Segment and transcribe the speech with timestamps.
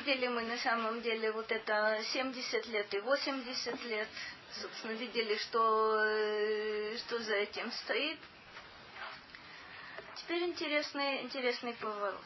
[0.00, 4.08] видели мы на самом деле вот это 70 лет и 80 лет.
[4.52, 8.18] Собственно, видели, что, э, что за этим стоит.
[10.16, 12.20] Теперь интересный, интересный поворот.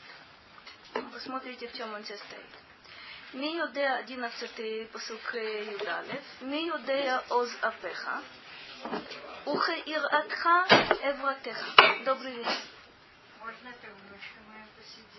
[1.12, 2.46] Посмотрите, в чем он состоит.
[3.32, 6.22] Миодея 11 посылка Юдалев.
[6.40, 8.22] Миодея оз апеха.
[9.46, 10.66] Ухе Ир иратха
[11.02, 12.04] эвратеха.
[12.04, 12.58] Добрый вечер.
[13.40, 13.88] Можно это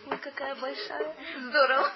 [0.08, 1.16] Ой, какая большая.
[1.50, 1.92] Здорово.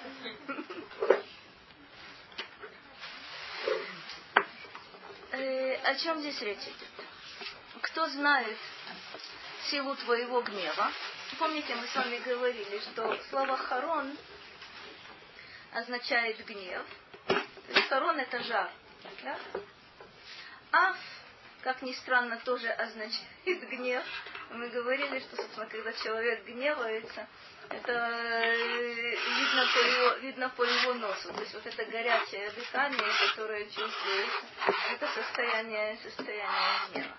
[5.32, 7.06] Э, о чем здесь речь идет?
[7.82, 8.58] Кто знает
[9.70, 10.90] силу твоего гнева?
[11.38, 14.16] Помните, мы с вами говорили, что слово «харон»
[15.72, 16.82] означает гнев.
[17.26, 17.34] То
[17.68, 18.70] есть «харон»— это жар.
[19.22, 19.38] Да?
[20.72, 20.96] Аф,
[21.62, 24.04] как ни странно, тоже означает гнев.
[24.50, 27.28] Мы говорили, что, собственно, когда человек гневается,
[27.70, 31.32] это э, видно по его, видно по его носу.
[31.32, 34.40] То есть вот это горячее дыхание, которое чувствуется,
[34.92, 37.16] это состояние, состояние гнева.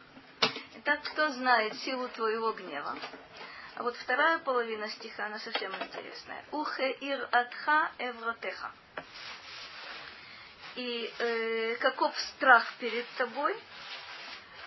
[0.75, 2.97] Итак, кто знает силу твоего гнева?
[3.75, 6.43] А вот вторая половина стиха, она совсем интересная.
[6.51, 8.71] Ухе ир атха эвротеха.
[10.75, 13.55] И э, каков страх перед тобой,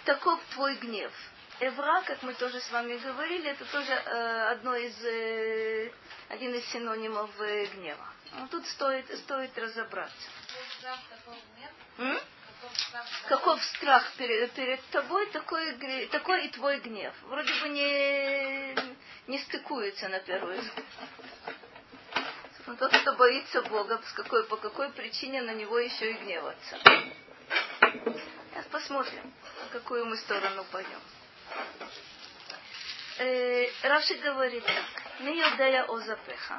[0.05, 1.12] таков твой гнев.
[1.60, 5.92] Эвра, как мы тоже с вами говорили, это тоже э, одно из, э,
[6.28, 8.08] один из синонимов э, гнева.
[8.33, 10.28] Но тут стоит, стоит разобраться.
[11.98, 12.19] М?
[13.28, 17.14] Каков страх перед, перед тобой, такой, такой и твой гнев.
[17.25, 18.75] Вроде бы не,
[19.28, 20.84] не стыкуется на первый взгляд.
[22.66, 26.78] Но тот, кто боится Бога, с какой, по какой причине на него еще и гневаться.
[28.50, 29.32] Сейчас посмотрим,
[29.69, 31.00] в какую мы сторону пойдем
[33.20, 35.09] Э, Раши говорит так.
[35.20, 36.53] Ми יודע עוזבך,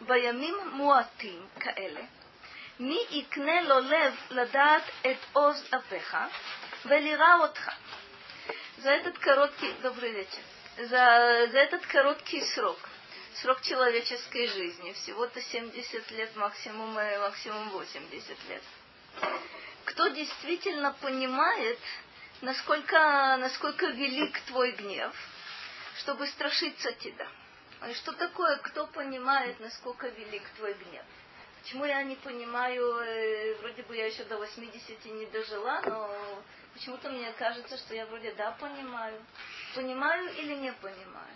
[0.00, 2.00] בימים מועטים כאלה,
[2.80, 6.16] מי יקנה לו לב לדעת את עוז אפיך
[6.84, 7.70] ולראה אותך.
[8.78, 10.42] За этот короткий, добрый вечер,
[10.76, 12.78] за, за этот короткий срок,
[13.34, 18.62] срок человеческой жизни, всего-то 70 лет, максимум, максимум 80 лет.
[19.84, 21.78] Кто действительно понимает,
[22.41, 25.13] насколько, насколько велик твой гнев,
[25.99, 27.27] чтобы страшиться тебя.
[27.89, 31.03] И что такое, кто понимает, насколько велик твой гнев?
[31.61, 36.43] Почему я не понимаю, э, вроде бы я еще до 80 не дожила, но
[36.73, 39.21] почему-то мне кажется, что я вроде да понимаю.
[39.75, 41.27] Понимаю или не понимаю?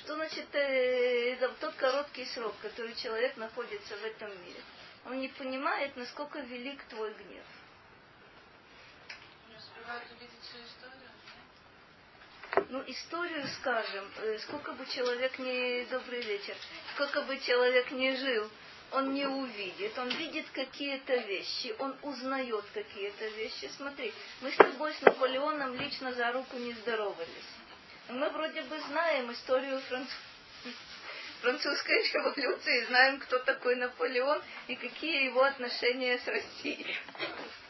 [0.00, 4.60] Что значит э, за тот короткий срок, который человек находится в этом мире?
[5.06, 7.44] Он не понимает, насколько велик твой гнев
[12.70, 15.84] Ну, историю скажем, э, сколько бы человек не...
[15.90, 16.54] Добрый вечер.
[16.94, 18.50] Сколько бы человек не жил,
[18.92, 19.98] он не увидит.
[19.98, 23.70] Он видит какие-то вещи, он узнает какие-то вещи.
[23.76, 27.50] Смотри, мы с тобой с Наполеоном лично за руку не здоровались.
[28.08, 30.08] Мы вроде бы знаем историю франц...
[31.42, 36.96] французской революции, знаем, кто такой Наполеон и какие его отношения с Россией.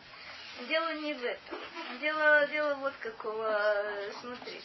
[0.60, 1.58] Дело не в этом.
[2.00, 3.84] Дело, дело вот какого.
[4.20, 4.60] Смотри.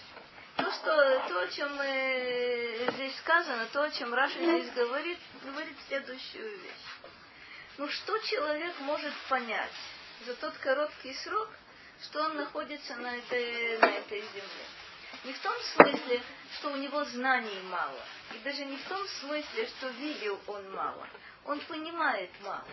[0.56, 5.76] То, что, то, о чем мы, здесь сказано, то, о чем Раша здесь говорит, говорит
[5.88, 7.14] следующую вещь.
[7.78, 9.72] Ну, что человек может понять
[10.26, 11.50] за тот короткий срок,
[12.04, 14.66] что он находится на этой, на этой земле?
[15.24, 16.22] Не в том смысле,
[16.58, 21.08] что у него знаний мало, и даже не в том смысле, что видел он мало.
[21.46, 22.68] Он понимает мало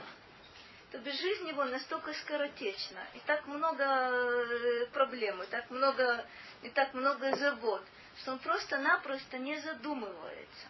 [0.90, 6.24] то без жизнь его настолько скоротечна, и так много э, проблем, и так много,
[6.62, 7.82] и так много забот,
[8.20, 10.66] что он просто-напросто не задумывается.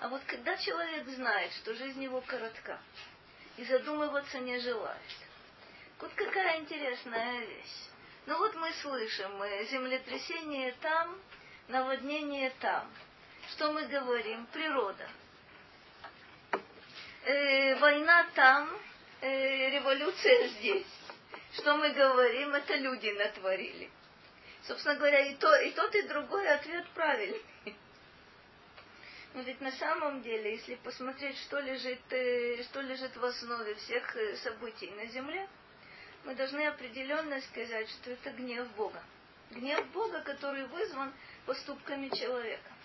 [0.00, 2.78] А вот когда человек знает, что жизнь его коротка,
[3.56, 5.00] и задумываться не желает,
[5.98, 7.88] вот какая интересная вещь.
[8.26, 11.18] Ну вот мы слышим, э, землетрясение там,
[11.68, 12.90] наводнение там.
[13.52, 14.46] Что мы говорим?
[14.46, 15.08] Природа.
[17.24, 18.68] Э, война там,
[19.20, 20.86] э, революция здесь.
[21.54, 23.90] Что мы говорим, это люди натворили.
[24.62, 27.42] Собственно говоря, и, то, и тот, и другой ответ правильный.
[29.34, 34.16] Но ведь на самом деле, если посмотреть, что лежит, э, что лежит в основе всех
[34.16, 35.48] э, событий на Земле,
[36.24, 39.02] мы должны определенно сказать, что это гнев Бога.
[39.50, 41.12] Гнев Бога, который вызван
[41.44, 42.75] поступками человека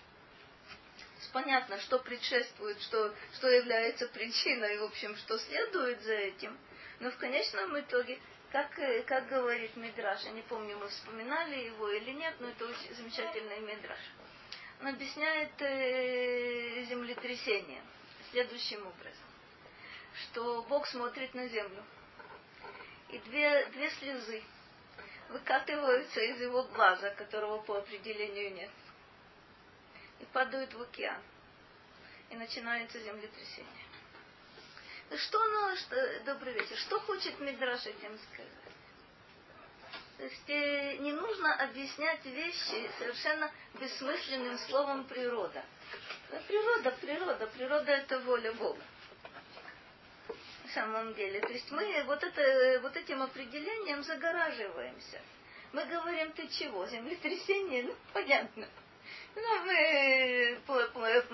[1.32, 6.58] понятно, что предшествует, что, что является причиной, в общем, что следует за этим.
[7.00, 8.18] Но в конечном итоге,
[8.50, 12.66] как, э, как говорит Мидраш, я не помню, мы вспоминали его или нет, но это
[12.66, 14.00] очень замечательный Мидраш.
[14.80, 17.82] Он объясняет э, землетрясение
[18.30, 19.26] следующим образом,
[20.24, 21.84] что Бог смотрит на землю,
[23.10, 24.42] и две, две слезы
[25.28, 28.70] выкатываются из его глаза, которого по определению нет,
[30.22, 31.20] и падают в океан,
[32.30, 33.84] и начинается землетрясение.
[35.16, 38.48] Что оно, что, добрый вечер, что хочет Мидраш этим сказать?
[40.16, 45.64] То есть э, не нужно объяснять вещи совершенно бессмысленным словом природа.
[46.46, 48.80] Природа, природа, природа это воля Бога.
[50.64, 51.40] На самом деле.
[51.40, 55.20] То есть мы вот, это, вот этим определением загораживаемся.
[55.72, 56.86] Мы говорим, ты чего?
[56.86, 57.82] Землетрясение?
[57.82, 58.68] Ну, понятно.
[59.34, 59.64] Ну,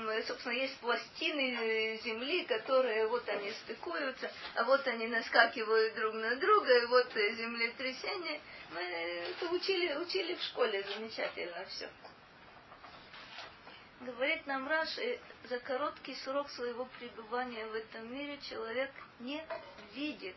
[0.08, 6.36] мы, собственно, есть пластины земли, которые вот они стыкуются, а вот они наскакивают друг на
[6.36, 8.40] друга, и вот землетрясение.
[8.72, 11.88] Мы это учили, учили в школе замечательно все.
[14.00, 15.18] Говорит нам Раши,
[15.48, 19.44] за короткий срок своего пребывания в этом мире человек не
[19.94, 20.36] видит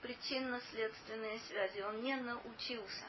[0.00, 3.04] причинно-следственные связи, он не научился.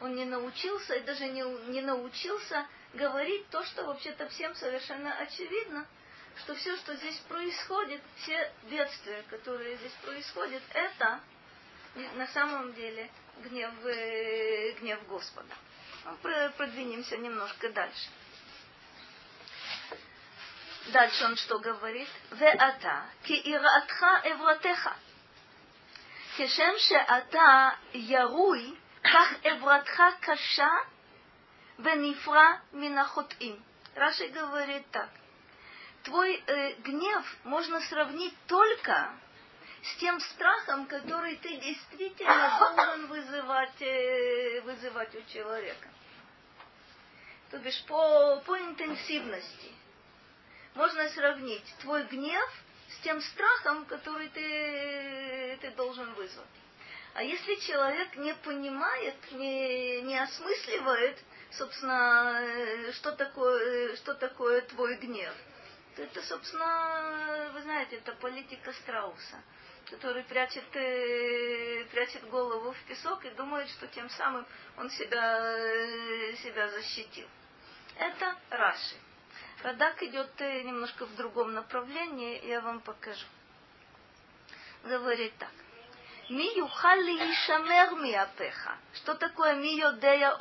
[0.00, 5.86] Он не научился и даже не, не научился говорит то, что вообще-то всем совершенно очевидно,
[6.38, 11.20] что все, что здесь происходит, все бедствия, которые здесь происходят, это
[12.16, 13.10] на самом деле
[13.44, 15.54] гнев, э, гнев Господа.
[16.56, 18.08] Продвинемся немножко дальше.
[20.88, 22.08] Дальше он что говорит?
[22.32, 24.96] Веата, ки иратха эвратеха.
[26.36, 30.86] Кешем шеата яруй, как эвратха каша
[31.78, 33.62] Венифра минахотим.
[33.94, 35.08] Раши говорит так.
[36.04, 39.10] Твой э, гнев можно сравнить только
[39.82, 45.88] с тем страхом, который ты действительно должен вызывать, э, вызывать у человека.
[47.50, 49.72] То бишь по, по интенсивности.
[50.74, 52.50] Можно сравнить твой гнев
[52.88, 56.46] с тем страхом, который ты, ты должен вызвать.
[57.14, 61.22] А если человек не понимает, не, не осмысливает,
[61.58, 65.34] собственно, что такое, что такое твой гнев,
[65.96, 69.42] то это, собственно, вы знаете, это политика Страуса,
[69.90, 74.46] который прячет, э, прячет голову в песок и думает, что тем самым
[74.76, 77.28] он себя, э, себя защитил.
[77.98, 78.96] Это Раши.
[79.62, 83.26] Радак идет э, немножко в другом направлении, я вам покажу.
[84.82, 85.50] Говорит так.
[86.30, 88.76] Ми юхали ишамер миапеха.
[88.94, 90.36] Что такое ми йодея?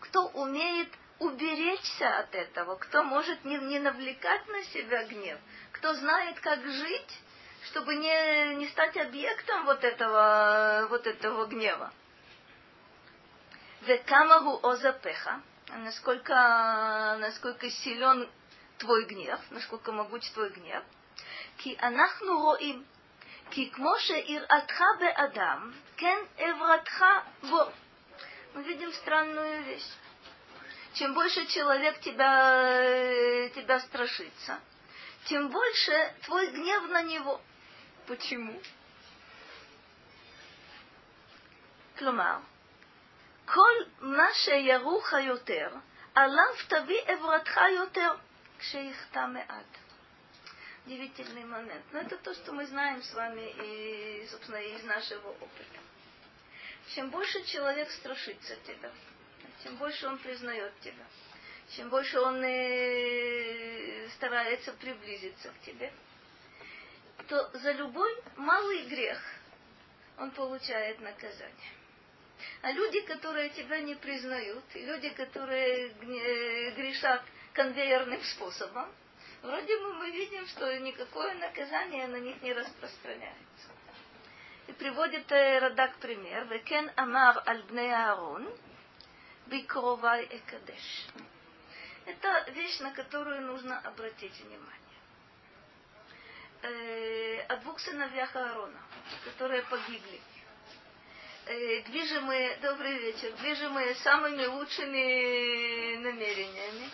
[0.00, 0.88] кто умеет
[1.18, 5.38] уберечься от этого, кто может не, не навлекать на себя гнев,
[5.72, 7.20] кто знает, как жить,
[7.66, 11.92] чтобы не, не стать объектом вот этого, вот этого гнева.
[13.82, 18.28] Векамагу озапеха, насколько, насколько силен
[18.78, 20.82] твой гнев, насколько могуч твой гнев.
[21.58, 22.86] Ки анахну роим,
[23.50, 27.72] ки кмоше ир атха бе адам, кен эвратха во
[28.53, 29.89] Мы видим странную вещь.
[30.93, 34.59] Чем больше человек тебя, тебя страшится,
[35.25, 37.41] тем больше твой гнев на него.
[38.07, 38.61] Почему?
[41.97, 42.39] כלומר,
[43.45, 45.69] כל מה שירוך יותר,
[46.15, 48.11] עליו תביא עברתך יותר,
[48.59, 49.85] כשיחטא מעט
[50.85, 51.83] удивительный момент.
[51.91, 55.79] Но это то, что мы знаем с вами и, собственно, из нашего опыта.
[56.94, 58.90] Чем больше человек страшится тебя,
[59.62, 61.04] тем больше он признает тебя,
[61.76, 65.92] чем больше он э, старается приблизиться к тебе,
[67.28, 69.22] то за любой малый грех
[70.18, 71.72] он получает наказание.
[72.62, 75.90] А люди, которые тебя не признают, и люди, которые
[76.72, 78.92] грешат конвейерным способом,
[79.42, 83.68] вроде бы мы видим, что никакое наказание на них не распространяется.
[84.70, 86.44] И приводит э, Радак пример.
[86.44, 88.48] Векен амар аль бней Аарон,
[89.46, 91.06] бикровай экадеш.
[92.06, 94.98] Это вещь, на которую нужно обратить внимание.
[96.62, 98.80] Э, о двух сыновьях Аарона,
[99.24, 100.20] которые погибли.
[101.46, 106.88] Э, движимые, добрый вечер, движимые самыми лучшими намерениями,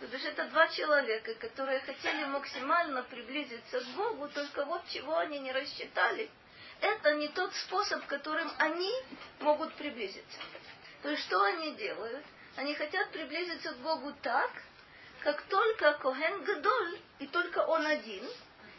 [0.00, 5.38] то есть это два человека, которые хотели максимально приблизиться к Богу, только вот чего они
[5.38, 6.28] не рассчитали.
[6.82, 8.92] Это не тот способ, которым они
[9.38, 10.38] могут приблизиться.
[11.02, 12.24] То есть что они делают?
[12.56, 14.50] Они хотят приблизиться к Богу так,
[15.20, 18.28] как только Коген Гадоль, и только он один,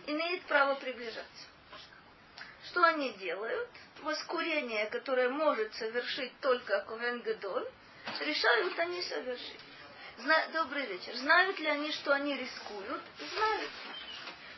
[0.05, 1.45] имеет право приближаться.
[2.65, 3.69] Что они делают?
[4.01, 7.69] Воскурение, которое может совершить только Коген Гадоль,
[8.19, 9.59] решают они совершить.
[10.17, 10.45] Зна...
[10.51, 11.15] Добрый вечер.
[11.15, 13.01] Знают ли они, что они рискуют?
[13.33, 13.71] Знают.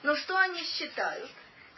[0.02, 1.30] Но что они считают?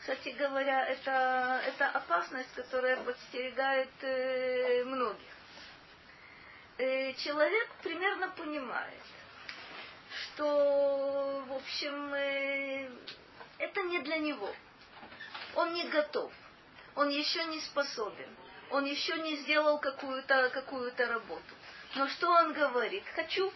[0.07, 5.33] Кстати говоря, это, это опасность, которая подстерегает э, многих.
[6.77, 9.03] Э, человек примерно понимает,
[10.09, 12.89] что, в общем, э,
[13.57, 14.49] это не для него.
[15.55, 16.31] Он не готов.
[16.95, 18.29] Он еще не способен.
[18.69, 21.53] Он еще не сделал какую-то какую работу.
[21.95, 23.03] Но что он говорит?
[23.13, 23.51] Хочу.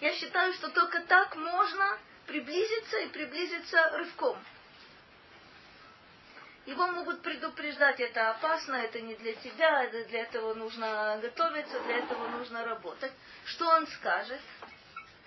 [0.00, 4.36] Я считаю, что только так можно приблизиться и приблизиться рывком.
[6.66, 12.28] Его могут предупреждать, это опасно, это не для тебя, для этого нужно готовиться, для этого
[12.28, 13.12] нужно работать.
[13.46, 14.40] Что он скажет?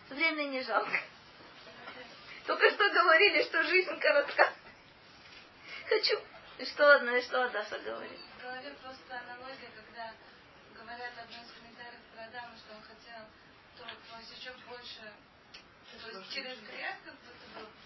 [0.09, 0.97] Время не жалко.
[2.45, 4.53] Только что говорили, что жизнь коротка.
[5.89, 6.19] Хочу.
[6.57, 8.19] И что одна, и что Адаса говорит?
[8.37, 10.13] В голове просто аналогия, когда
[10.73, 13.25] говорят одно из комментариев про Адама, что он хотел
[13.77, 15.01] то, то еще больше,
[16.01, 17.84] то есть через грех как будто бы.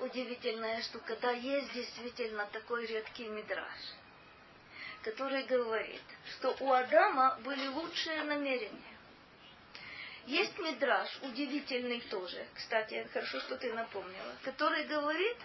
[0.00, 1.16] Удивительная штука.
[1.20, 3.80] Да, есть действительно такой редкий мидраж,
[5.02, 6.02] который говорит,
[6.32, 8.94] что у Адама были лучшие намерения.
[10.26, 15.36] Есть мидраж, удивительный тоже, кстати, хорошо, что ты напомнила, который говорит,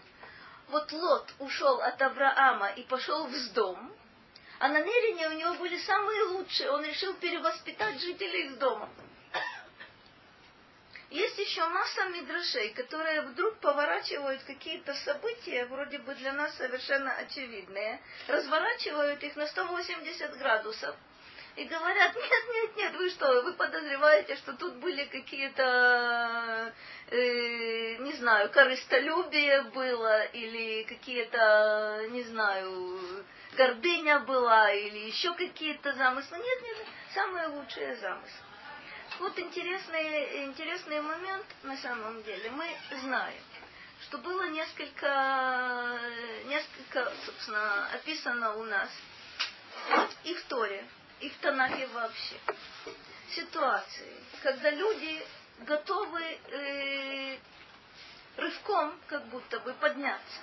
[0.69, 3.91] вот Лот ушел от Авраама и пошел в дом,
[4.59, 6.69] а намерения у него были самые лучшие.
[6.71, 8.89] Он решил перевоспитать жителей из дома.
[11.09, 17.99] Есть еще масса мидрашей, которые вдруг поворачивают какие-то события, вроде бы для нас совершенно очевидные,
[18.27, 20.95] разворачивают их на 180 градусов
[21.55, 26.73] и говорят, нет, нет, нет, вы что, вы подозреваете, что тут были какие-то,
[27.09, 33.25] э, не знаю, корыстолюбие было, или какие-то, не знаю,
[33.57, 36.37] гордыня была, или еще какие-то замыслы.
[36.37, 36.77] Нет, нет,
[37.13, 38.48] самые лучшие замыслы.
[39.19, 42.51] Вот интересный, интересный момент на самом деле.
[42.51, 42.65] Мы
[43.01, 43.43] знаем,
[44.03, 45.99] что было несколько,
[46.45, 48.89] несколько, собственно, описано у нас
[50.23, 50.85] и в Торе,
[51.19, 52.35] и в Танахе вообще.
[53.35, 55.21] Ситуации, когда люди
[55.65, 57.37] готовы э,
[58.37, 60.39] рывком как будто бы подняться.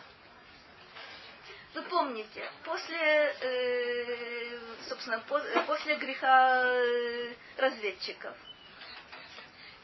[1.72, 2.98] Вы помните, после,
[3.40, 5.18] э, собственно,
[5.66, 8.36] после греха э, разведчиков,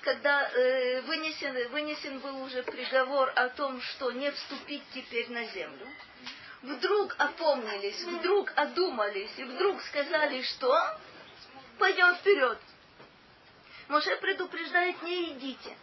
[0.02, 5.86] когда э, вынесен, вынесен был уже приговор о том, что не вступить теперь на землю,
[6.62, 10.76] вдруг опомнились, вдруг одумались и вдруг сказали, что
[11.78, 12.58] пойдем вперед.
[13.88, 15.76] Моше предупреждает, не идите.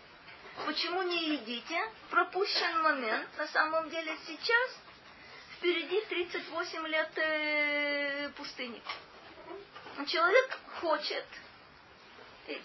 [0.66, 1.80] Почему не идите?
[2.10, 3.28] Пропущен момент.
[3.38, 4.78] На самом деле сейчас
[5.58, 8.82] впереди 38 лет э, пустыни.
[10.08, 11.26] Человек хочет.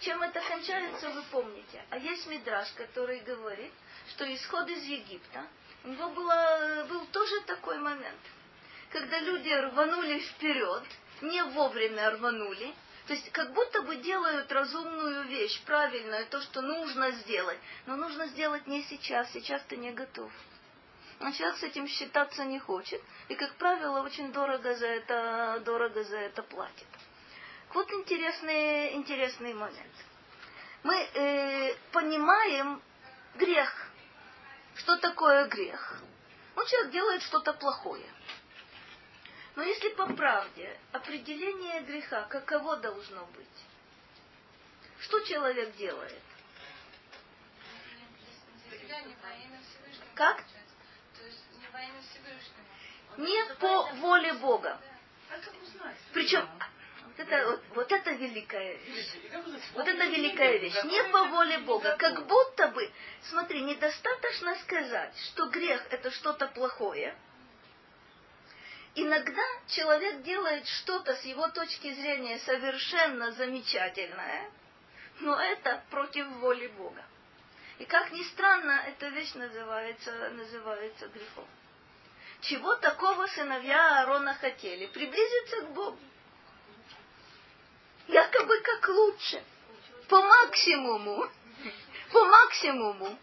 [0.00, 1.84] Чем это кончается, вы помните.
[1.90, 3.72] А есть мидраж, который говорит,
[4.10, 5.46] что исход из Египта
[5.84, 8.20] у него было, был тоже такой момент,
[8.90, 10.84] когда люди рванули вперед,
[11.20, 12.74] не вовремя рванули,
[13.06, 17.58] то есть как будто бы делают разумную вещь, правильную, то, что нужно сделать.
[17.86, 20.32] Но нужно сделать не сейчас, сейчас ты не готов.
[21.20, 23.02] А человек с этим считаться не хочет.
[23.28, 26.86] И, как правило, очень дорого за это, дорого за это платит.
[27.74, 29.92] Вот интересный, интересный момент.
[30.84, 32.80] Мы э, понимаем
[33.34, 33.90] грех.
[34.76, 36.00] Что такое грех?
[36.54, 38.08] Ну, человек делает что-то плохое.
[39.56, 43.46] Но если по правде, определение греха каково должно быть?
[45.00, 46.22] Что человек делает?
[50.14, 50.44] Как?
[53.16, 54.80] Не по воле Бога.
[56.12, 56.48] Причем
[57.16, 59.12] вот это, вот, вот это великая вещь.
[59.74, 60.82] Вот это великая вещь.
[60.84, 61.96] Не по воле Бога.
[61.96, 62.90] Как будто бы,
[63.22, 67.16] смотри, недостаточно сказать, что грех это что-то плохое.
[68.96, 74.50] Иногда человек делает что-то с его точки зрения совершенно замечательное,
[75.20, 77.04] но это против воли Бога.
[77.78, 81.46] И как ни странно, эта вещь называется, называется грехом.
[82.40, 84.86] Чего такого сыновья Аарона хотели?
[84.86, 85.98] Приблизиться к Богу
[88.08, 89.42] якобы как лучше.
[90.08, 91.28] По максимуму.
[92.12, 93.18] По максимуму.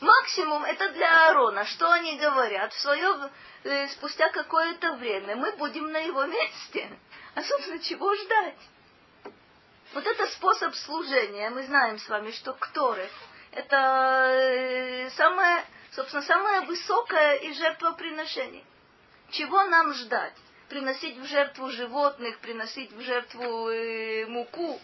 [0.00, 1.64] Максимум это для Аарона.
[1.64, 2.72] Что они говорят?
[2.72, 3.30] В свое,
[3.64, 6.88] э, спустя какое-то время мы будем на его месте.
[7.34, 8.58] А, собственно, чего ждать?
[9.94, 11.50] Вот это способ служения.
[11.50, 13.08] Мы знаем с вами, что Кторы–
[13.52, 18.64] это э, самое, собственно, самое высокое из жертвоприношений.
[19.30, 20.34] Чего нам ждать?
[20.68, 24.80] Приносить в жертву животных, приносить в жертву э, муку.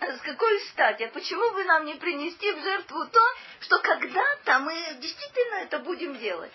[0.00, 1.02] А с какой стати?
[1.02, 3.20] А почему бы нам не принести в жертву то,
[3.60, 6.52] что когда-то мы действительно это будем делать?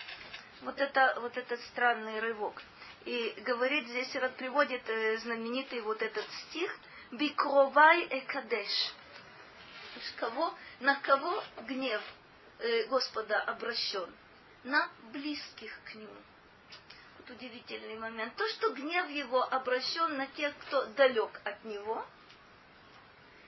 [0.62, 2.62] Вот это вот этот странный рывок.
[3.04, 6.74] И говорит здесь, приводит э, знаменитый вот этот стих
[7.10, 8.94] «Бикровай экадеш».
[10.16, 12.02] Кого, на кого гнев
[12.58, 14.10] э, Господа обращен?
[14.64, 16.16] На близких к Нему.
[17.26, 18.34] Вот удивительный момент.
[18.36, 22.04] То, что гнев Его обращен на тех, кто далек от Него,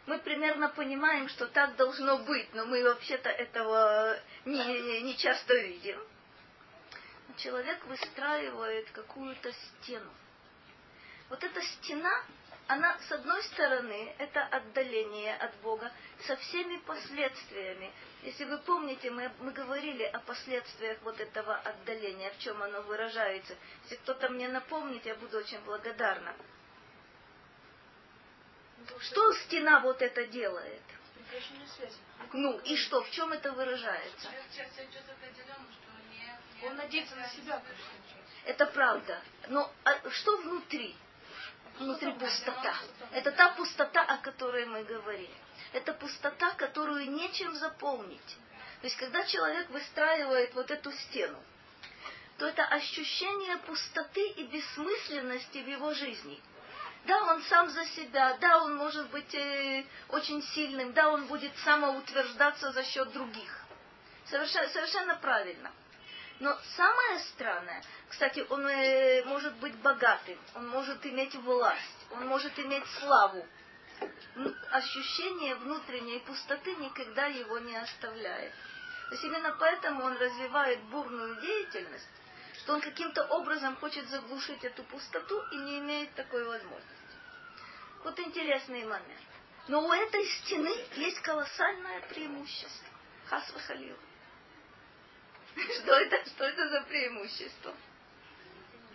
[0.06, 5.98] мы примерно понимаем, что так должно быть, но мы вообще-то этого не, не часто видим
[7.36, 10.10] человек выстраивает какую-то стену.
[11.28, 12.24] Вот эта стена,
[12.68, 15.92] она, с одной стороны, это отдаление от Бога
[16.26, 17.92] со всеми последствиями.
[18.22, 23.54] Если вы помните, мы, мы говорили о последствиях вот этого отдаления, в чем оно выражается.
[23.84, 26.34] Если кто-то мне напомнит, я буду очень благодарна.
[28.98, 30.82] Что стена вот это делает?
[32.32, 34.28] Ну и что, в чем это выражается?
[36.64, 37.62] Он надеется на себя.
[38.44, 39.20] Это правда.
[39.48, 40.96] Но а что внутри?
[41.78, 42.74] Внутри пустота.
[43.12, 45.34] Это та пустота, о которой мы говорили.
[45.72, 48.36] Это пустота, которую нечем заполнить.
[48.80, 51.38] То есть, когда человек выстраивает вот эту стену,
[52.38, 56.40] то это ощущение пустоты и бессмысленности в его жизни.
[57.04, 61.56] Да, он сам за себя, да, он может быть э, очень сильным, да, он будет
[61.58, 63.64] самоутверждаться за счет других.
[64.26, 65.70] Совершенно, совершенно правильно.
[66.38, 72.58] Но самое странное, кстати, он э, может быть богатым, он может иметь власть, он может
[72.58, 73.46] иметь славу.
[74.70, 78.52] Ощущение внутренней пустоты никогда его не оставляет.
[79.08, 82.08] То есть именно поэтому он развивает бурную деятельность,
[82.58, 86.96] что он каким-то образом хочет заглушить эту пустоту и не имеет такой возможности.
[88.04, 89.22] Вот интересный момент.
[89.68, 92.88] Но у этой стены есть колоссальное преимущество.
[93.26, 93.96] Хасва Халил.
[95.78, 97.74] Что это, что это за преимущество?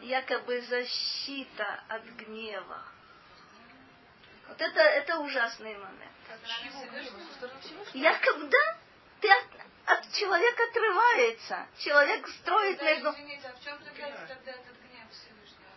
[0.01, 2.83] Якобы защита от гнева.
[4.47, 6.11] Вот это, это ужасный момент.
[7.93, 8.77] Якобы, да,
[9.21, 9.45] ты от,
[9.85, 11.67] от человека отрывается.
[11.79, 13.11] Человек строит да, между...
[13.11, 15.71] Извините, а в чем тогда этот гнев Всевышнего?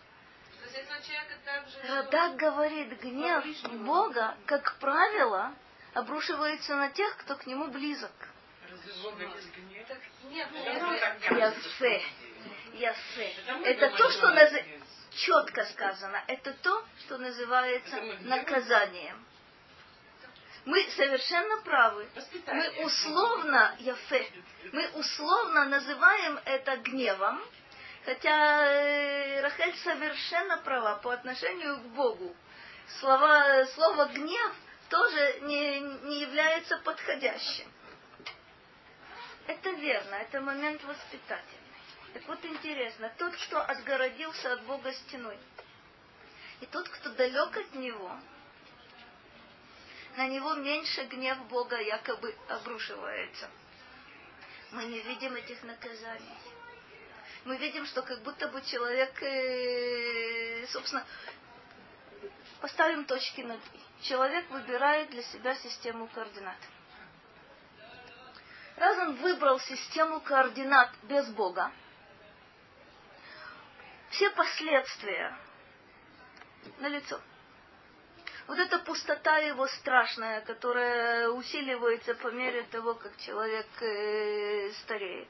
[1.87, 3.45] Радак говорит, гнев
[3.85, 5.53] Бога, как правило,
[5.93, 8.11] обрушивается на тех, кто к нему близок.
[11.31, 12.03] Яфе.
[12.73, 13.33] Яфе.
[13.63, 14.53] Это то, что наз...
[15.15, 16.23] четко сказано.
[16.27, 19.25] Это то, что называется наказанием.
[20.65, 22.07] Мы совершенно правы.
[22.47, 24.31] Мы условно, Яфе,
[24.71, 27.39] мы условно называем это гневом,
[28.03, 32.35] хотя э, Рахель совершенно права по отношению к Богу.
[32.99, 34.53] Слова, слово гнев
[34.89, 37.71] тоже не, не является подходящим.
[39.47, 41.59] Это верно, это момент воспитательный.
[42.13, 45.37] Так вот интересно, тот, кто отгородился от Бога стеной,
[46.61, 48.17] и тот, кто далек от Него,
[50.15, 53.49] на него меньше гнев Бога якобы обрушивается.
[54.71, 56.37] Мы не видим этих наказаний.
[57.43, 61.05] Мы видим, что как будто бы человек, э, собственно,
[62.61, 64.05] поставим точки над «и».
[64.07, 66.57] Человек выбирает для себя систему координат.
[68.77, 71.71] Раз он выбрал систему координат без Бога,
[74.09, 75.37] все последствия
[76.79, 77.19] на лицо.
[78.47, 85.27] Вот эта пустота его страшная, которая усиливается по мере того, как человек э, стареет.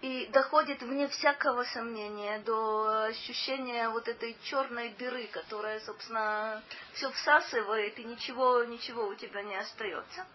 [0.00, 6.62] И доходит вне всякого сомнения до ощущения вот этой черной дыры, которая, собственно,
[6.94, 10.26] все всасывает, и ничего, ничего у тебя не остается.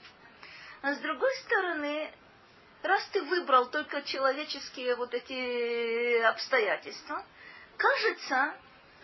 [0.85, 2.13] А с другой стороны,
[2.83, 7.25] раз ты выбрал только человеческие вот эти обстоятельства,
[7.75, 8.55] кажется,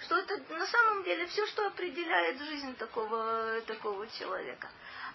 [0.03, 4.69] что это на самом деле все, что определяет жизнь такого, такого человека.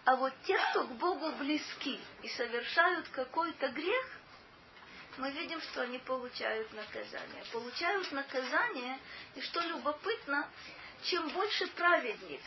[0.06, 4.06] А вот те, кто к Богу близки и совершают какой-то грех,
[5.18, 7.44] мы видим, что они получают наказание.
[7.52, 8.98] Получают наказание,
[9.36, 10.50] и что любопытно,
[11.04, 12.40] чем больше праведник,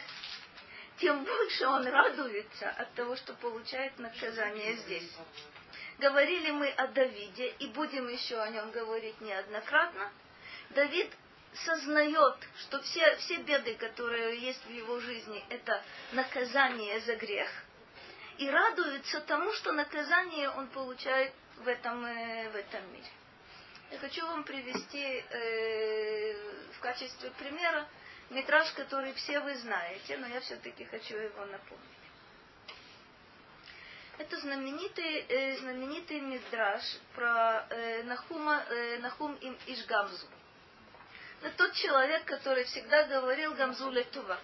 [1.00, 5.10] тем больше он радуется от того, что получает наказание здесь.
[5.98, 10.12] Говорили мы о Давиде, и будем еще о нем говорить неоднократно.
[10.72, 11.10] Давид
[11.66, 15.82] сознает, что все, все беды, которые есть в его жизни, это
[16.12, 17.50] наказание за грех.
[18.38, 23.10] И радуется тому, что наказание он получает в этом, э, в этом мире.
[23.92, 26.34] Я хочу вам привести э,
[26.74, 27.88] в качестве примера
[28.30, 31.86] Митраж, который все вы знаете, но я все-таки хочу его напомнить.
[34.20, 36.84] Это знаменитый, э, знаменитый мидраж
[37.16, 40.28] про э, Нахума, э, Нахум им Ишгамзу.
[41.42, 44.38] Это тот человек, который всегда говорил Гамзу Летува.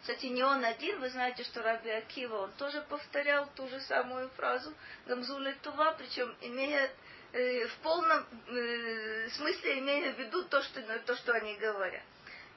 [0.00, 4.28] Кстати, не он один, вы знаете, что Раби Акива, он тоже повторял ту же самую
[4.30, 4.74] фразу
[5.06, 6.90] Гамзу Летува, причем имея
[7.32, 12.02] э, в полном э, смысле имея в виду то, что, то, что они говорят.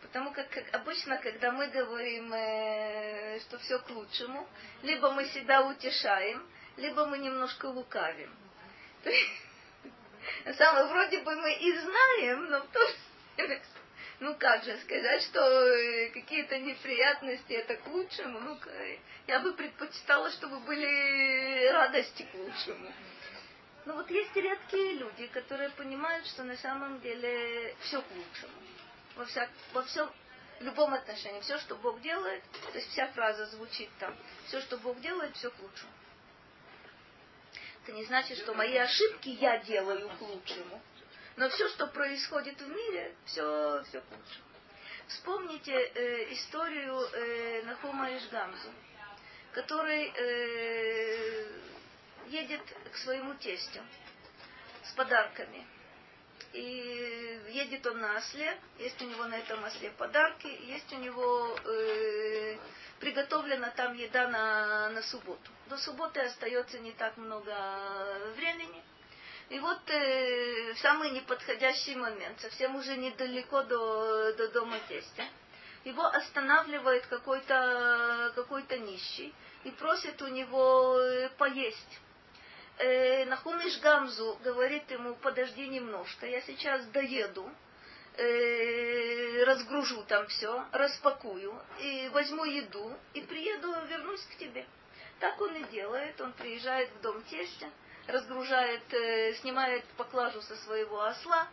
[0.08, 4.48] Потому как, как обычно, когда мы говорим, э, что все к лучшему,
[4.84, 8.32] либо мы себя утешаем, либо мы немножко лукавим.
[9.04, 9.10] То
[10.54, 13.62] самом вроде бы мы и знаем, но в то же
[14.20, 18.60] ну как же сказать, что э, какие-то неприятности это к лучшему, ну
[19.28, 22.94] я бы предпочитала, чтобы были радости к лучшему.
[23.86, 28.54] Но вот есть редкие люди, которые понимают, что на самом деле все к лучшему.
[29.16, 30.10] Во, вся, во всем,
[30.60, 31.40] любом отношении.
[31.42, 34.16] Все, что Бог делает, то есть вся фраза звучит там,
[34.48, 35.92] все, что Бог делает, все к лучшему.
[37.84, 40.82] Это не значит, что мои ошибки я делаю к лучшему.
[41.36, 44.46] Но все, что происходит в мире, все, все к лучшему.
[45.08, 48.70] Вспомните э, историю э, Нахума Ишгамзу,
[49.52, 51.48] который э,
[52.28, 53.82] едет к своему тестю
[54.84, 55.68] с подарками.
[56.56, 61.54] И едет он на осле, есть у него на этом осле подарки, есть у него
[61.66, 62.58] э,
[63.02, 65.52] приготовлена там еда на, на субботу.
[65.68, 67.54] До субботы остается не так много
[68.38, 68.82] времени.
[69.50, 75.26] И вот э, в самый неподходящий момент, совсем уже недалеко до, до дома тестя,
[75.84, 79.34] его останавливает какой-то какой нищий
[79.66, 82.00] и просит у него э, поесть.
[82.78, 87.50] Э, Нахумиш Гамзу говорит ему, подожди немножко, я сейчас доеду,
[88.18, 94.66] э, разгружу там все, распакую, и возьму еду, и приеду, вернусь к тебе.
[95.20, 97.70] Так он и делает, он приезжает в дом тестя,
[98.08, 101.48] разгружает, э, снимает поклажу со своего осла,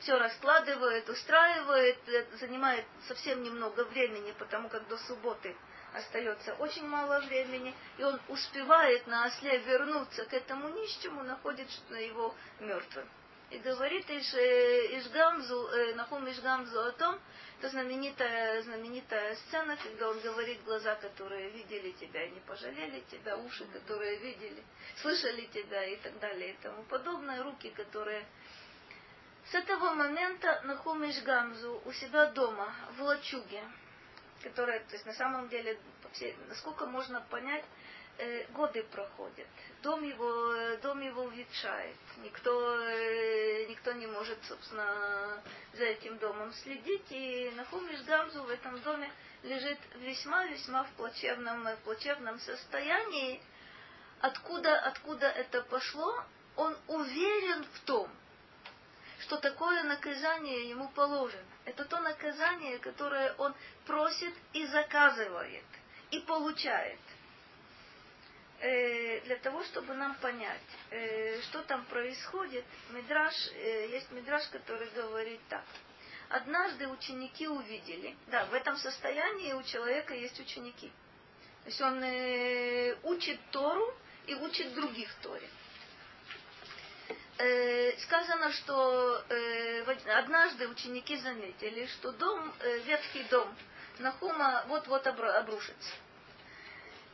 [0.00, 5.56] все раскладывает, устраивает, э, занимает совсем немного времени, потому как до субботы
[5.96, 12.34] остается очень мало времени, и он успевает на осле вернуться к этому нищему, находит его
[12.60, 13.08] мертвым.
[13.50, 17.18] И говорит Иш, э, Ишгамзу, э, Нахум Ишгамзу о том,
[17.58, 23.64] это знаменитая, знаменитая сцена, когда он говорит глаза, которые видели тебя не пожалели тебя, уши,
[23.66, 24.62] которые видели,
[25.00, 28.26] слышали тебя и так далее и тому подобное, руки, которые...
[29.50, 33.62] С этого момента Нахум Ишгамзу у себя дома, в лачуге,
[34.42, 35.78] которая, то есть на самом деле,
[36.48, 37.64] насколько можно понять,
[38.18, 39.46] э, годы проходят.
[39.82, 41.96] Дом его, э, дом его ветшает.
[42.18, 45.42] Никто, э, никто не может, собственно,
[45.74, 47.06] за этим домом следить.
[47.10, 49.10] И Нахумиш Гамзу в этом доме
[49.42, 53.40] лежит весьма-весьма в плачевном, в плачевном состоянии.
[54.20, 56.24] Откуда, откуда это пошло?
[56.56, 58.08] Он уверен в том,
[59.20, 61.55] что такое наказание ему положено.
[61.66, 63.52] Это то наказание, которое он
[63.86, 65.64] просит и заказывает,
[66.12, 67.00] и получает
[68.60, 74.88] э, для того, чтобы нам понять, э, что там происходит, мидраж, э, есть мидраж, который
[74.90, 75.64] говорит так.
[76.28, 80.92] Однажды ученики увидели, да, в этом состоянии у человека есть ученики.
[81.64, 83.92] То есть он э, учит Тору
[84.28, 85.48] и учит других Торе.
[87.38, 89.82] Э, сказано, что э,
[90.18, 93.54] однажды ученики заметили, что дом, э, ветхий дом
[93.98, 95.90] Нахума вот-вот обрушится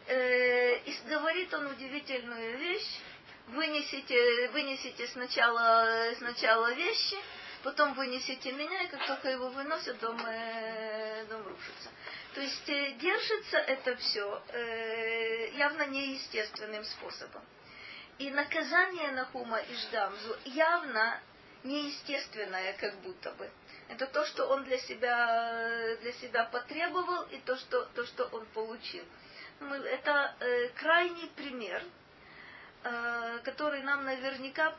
[0.08, 3.00] и говорит он удивительную вещь.
[3.48, 7.16] Вынесите, вынесите сначала, сначала вещи,
[7.62, 11.90] потом вынесите меня, и как только его выносят, дом, дом рушится.
[12.34, 14.42] То есть держится это все
[15.54, 17.42] явно неестественным способом.
[18.18, 21.20] И наказание Нахума и Ждамзу явно
[21.64, 23.50] неестественное, как будто бы.
[23.88, 28.46] Это то, что он для себя, для себя потребовал, и то, что, то, что он
[28.46, 29.04] получил
[29.70, 31.82] это э, крайний пример,
[32.84, 34.74] э, который нам наверняка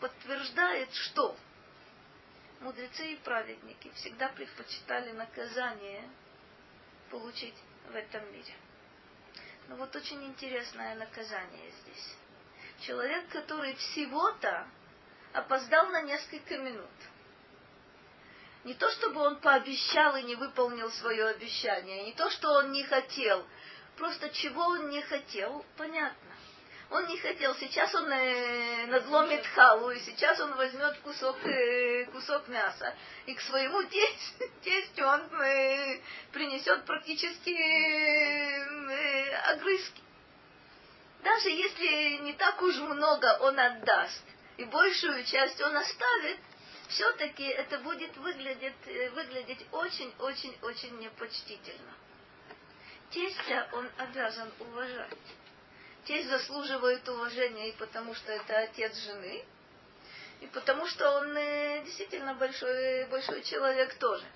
[0.00, 1.36] подтверждает, что
[2.60, 6.02] мудрецы и праведники всегда предпочитали наказание
[7.10, 7.56] получить
[7.90, 8.54] в этом мире.
[9.68, 12.16] Но вот очень интересное наказание здесь.
[12.86, 14.66] Человек, который всего-то
[15.32, 16.90] опоздал на несколько минут.
[18.64, 22.82] Не то, чтобы он пообещал и не выполнил свое обещание, не то, что он не
[22.84, 23.44] хотел,
[23.96, 26.18] Просто чего он не хотел, понятно.
[26.90, 32.46] Он не хотел, сейчас он э, надломит халу, и сейчас он возьмет кусок, э, кусок
[32.48, 32.94] мяса,
[33.26, 33.82] и к своему
[34.62, 36.00] тестю, он э,
[36.32, 37.54] принесет практически
[39.50, 40.02] огрызки.
[41.24, 44.22] Даже если не так уж много он отдаст,
[44.58, 46.38] и большую часть он оставит,
[46.88, 51.94] все-таки это будет выглядеть, э, выглядеть очень-очень-очень непочтительно.
[53.10, 55.16] Тестя он обязан уважать.
[56.04, 59.46] Тесть заслуживает уважения и потому, что это отец жены,
[60.42, 64.26] и потому, что он э, действительно большой, большой человек тоже.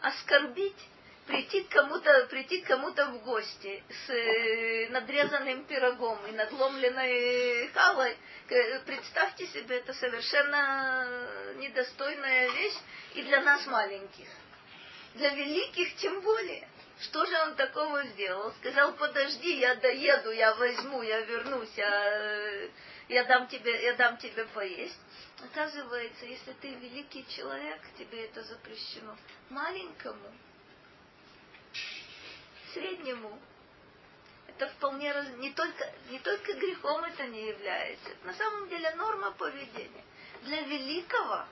[0.00, 0.78] Оскорбить
[1.26, 8.16] прийти к кому-то, прийти к кому-то в гости с э, надрезанным пирогом и надломленной халой,
[8.86, 11.06] представьте себе, это совершенно
[11.56, 12.78] недостойная вещь
[13.14, 14.28] и для нас маленьких.
[15.14, 16.68] Для великих тем более.
[17.00, 18.52] Что же он такого сделал?
[18.60, 22.68] Сказал, подожди, я доеду, я возьму, я вернусь, я,
[23.08, 24.98] я, дам, тебе, я дам тебе поесть.
[25.42, 29.16] Оказывается, если ты великий человек, тебе это запрещено.
[29.50, 30.32] Маленькому
[32.72, 33.38] среднему.
[34.48, 35.28] Это вполне раз...
[35.38, 38.10] не только, не только грехом это не является.
[38.24, 40.04] На самом деле норма поведения.
[40.42, 41.44] Для великого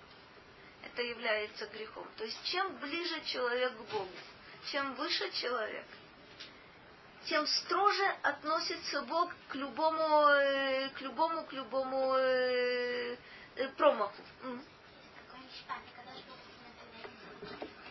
[0.85, 2.07] это является грехом.
[2.17, 4.09] То есть чем ближе человек к Богу,
[4.71, 5.87] чем выше человек,
[7.27, 13.17] тем строже относится Бог к любому, э, к любому, к любому э,
[13.57, 14.23] э, промаху.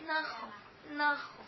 [0.06, 0.52] Наху,
[0.90, 1.39] наху.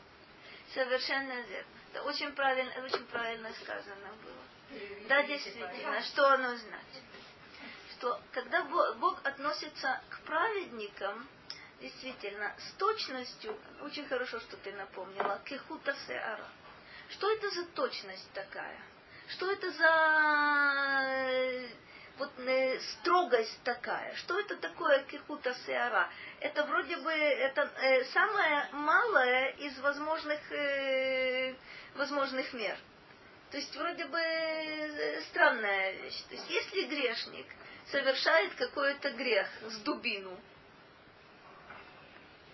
[0.75, 1.71] Совершенно верно.
[1.93, 4.79] Это очень правильно, очень правильно сказано было.
[5.09, 7.03] Да, действительно, что оно значит?
[7.93, 11.29] Что когда Бог относится к праведникам,
[11.81, 16.49] действительно, с точностью, очень хорошо, что ты напомнила, кехута сеара.
[17.11, 18.81] Что это за точность такая?
[19.29, 21.69] Что это за
[22.19, 24.15] вот э, строгость такая.
[24.17, 26.09] Что это такое кихута сеара?
[26.41, 31.55] Это вроде бы это э, самое малое из возможных, э,
[31.95, 32.77] возможных мер.
[33.51, 36.23] То есть вроде бы э, странная вещь.
[36.29, 37.47] То есть если грешник
[37.91, 40.39] совершает какой-то грех с дубину,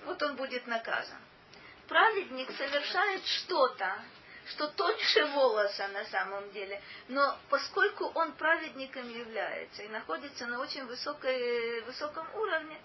[0.05, 1.19] вот он будет наказан.
[1.87, 3.99] Праведник совершает что-то,
[4.51, 6.81] что тоньше волоса на самом деле.
[7.09, 12.81] Но поскольку он праведником является и находится на очень высокой, высоком уровне,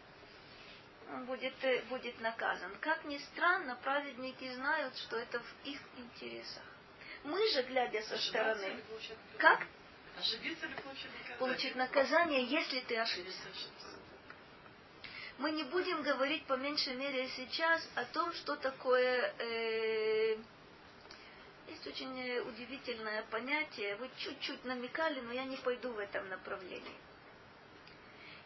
[1.13, 1.54] он будет,
[1.89, 2.76] будет наказан.
[2.80, 6.63] Как ни странно, праведники знают, что это в их интересах.
[7.23, 8.82] Мы же, глядя со стороны,
[9.38, 9.65] как?
[10.19, 11.38] Ошибиться или получить наказание?
[11.39, 13.47] Получить наказание, если ты ошибся.
[15.38, 20.38] Мы не будем говорить, по меньшей мере, сейчас о том, что такое э,
[21.67, 26.97] есть очень э, удивительное понятие, вы чуть-чуть намекали, но я не пойду в этом направлении.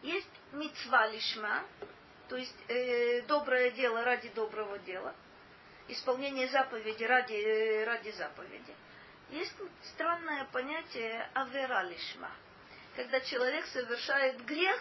[0.02, 1.64] Есть мицва лишма,
[2.28, 5.14] то есть э, доброе дело ради доброго дела,
[5.88, 8.74] исполнение заповеди ради, э, ради заповеди.
[9.30, 9.54] Есть
[9.94, 12.30] странное понятие авера лишма,
[12.96, 14.80] когда человек совершает грех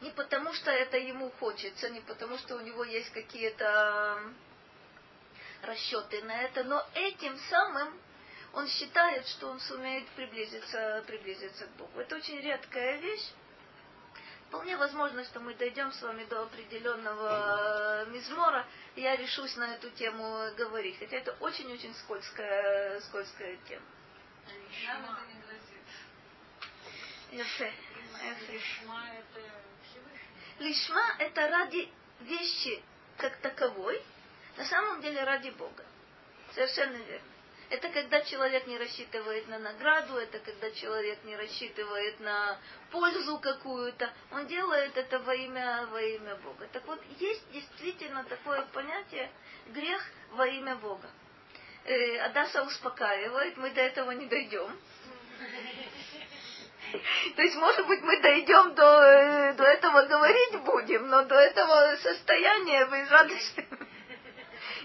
[0.00, 4.20] не потому, что это ему хочется, не потому, что у него есть какие-то
[5.62, 8.00] расчеты на это, но этим самым
[8.52, 12.00] он считает, что он сумеет приблизиться, приблизиться к Богу.
[12.00, 13.32] Это очень редкая вещь.
[14.48, 19.90] Вполне возможно, что мы дойдем с вами до определенного мизмора, и я решусь на эту
[19.90, 20.98] тему говорить.
[20.98, 23.84] Хотя это очень-очень скользкая, скользкая тема.
[24.86, 25.78] Нам это не грозит.
[30.58, 32.82] Лишма это ради вещи
[33.18, 34.02] как таковой,
[34.58, 35.84] на самом деле ради Бога.
[36.52, 37.28] Совершенно верно.
[37.70, 42.58] Это когда человек не рассчитывает на награду, это когда человек не рассчитывает на
[42.90, 44.10] пользу какую-то.
[44.32, 46.66] Он делает это во имя, во имя Бога.
[46.72, 49.30] Так вот, есть действительно такое понятие
[49.68, 51.08] грех во имя Бога.
[51.84, 54.76] Э, Адаса успокаивает, мы до этого не дойдем.
[57.36, 61.96] То есть, может быть, мы дойдем до, э, до этого говорить будем, но до этого
[61.96, 63.68] состояния вы радости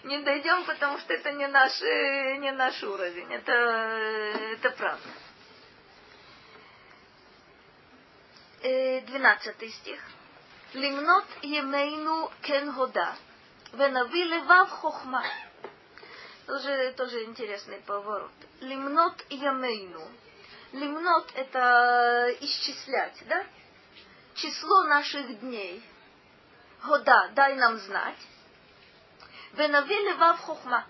[0.03, 3.31] не дойдем, потому что это не наш, э, не наш уровень.
[3.33, 5.09] Это, это правда.
[8.61, 9.99] Э, двенадцатый стих.
[10.73, 13.15] Лимнот емейну кен хода.
[13.73, 15.23] Венави левав хохма.
[16.47, 18.31] Тоже, тоже интересный поворот.
[18.59, 20.05] Лимнот емейну.
[20.73, 23.45] Лимнот это исчислять, да?
[24.35, 25.83] Число наших дней.
[26.83, 28.17] Года, дай нам знать.
[29.52, 30.86] Венави левав хохма.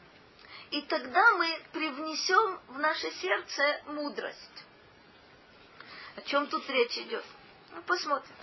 [0.70, 4.64] и тогда мы привнесем в наше сердце мудрость.
[6.16, 7.24] О чем тут речь идет?
[7.72, 8.35] Ну, посмотрим.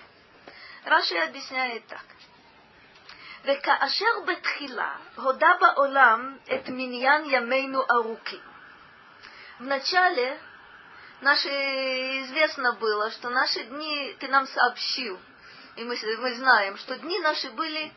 [0.86, 2.06] Раши объясняет так.
[3.48, 8.42] וכאשר בתחילה הודה בעולם את מניין ימינו ארוכים.
[9.60, 10.38] Вначале
[11.22, 11.50] наше
[12.24, 15.18] известно было, что наши дни ты нам сообщил,
[15.78, 17.94] и мы, мы знаем, что дни наши были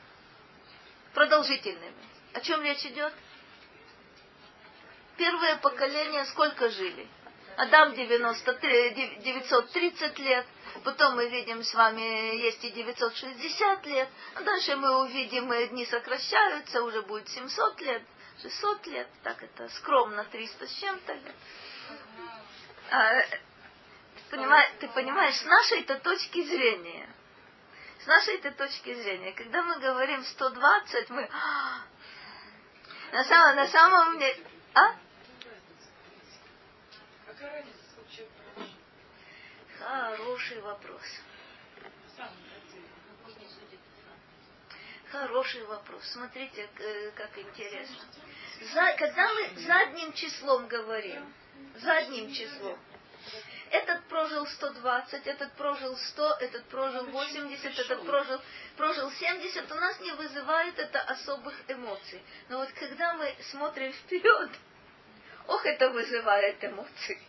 [1.15, 2.09] продолжительными.
[2.34, 3.14] О чем речь идет?
[5.18, 7.08] Первое поколение сколько жили?
[7.56, 10.48] Адам 93, 930 лет,
[10.84, 12.02] потом мы видим с вами
[12.38, 18.02] есть и 960 лет, а дальше мы увидим, дни сокращаются, уже будет 700 лет,
[18.42, 21.36] 600 лет, так это скромно, 300 с чем-то лет.
[22.90, 23.38] А, ты,
[24.32, 27.08] понимаешь, ты понимаешь, с нашей-то точки зрения,
[28.04, 31.30] с нашей-то точки зрения, когда мы говорим 120, мы
[33.14, 34.96] на самом, на самом деле, а?
[39.80, 41.02] Хороший вопрос.
[45.12, 46.04] Хороший вопрос.
[46.06, 46.68] Смотрите,
[47.16, 48.04] как интересно.
[48.74, 51.32] За, когда мы задним числом говорим,
[51.76, 52.80] задним числом,
[53.74, 58.40] этот прожил 120, этот прожил 100, этот прожил 80, этот прожил,
[58.78, 62.22] прожил 70, у нас не вызывает это особых эмоций.
[62.50, 64.52] Но вот когда мы смотрим вперед,
[65.48, 67.20] ох, это вызывает эмоции.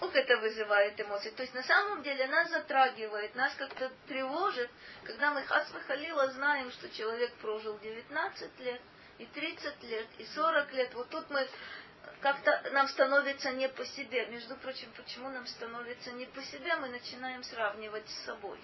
[0.00, 1.30] Ох, это вызывает эмоции.
[1.30, 4.70] То есть на самом деле нас затрагивает, нас как-то тревожит,
[5.04, 8.82] когда мы хас халила знаем, что человек прожил 19 лет,
[9.18, 10.92] и 30 лет, и 40 лет.
[10.94, 11.48] Вот тут мы
[12.20, 14.26] как-то нам становится не по себе.
[14.26, 18.58] Между прочим, почему нам становится не по себе, мы начинаем сравнивать с собой.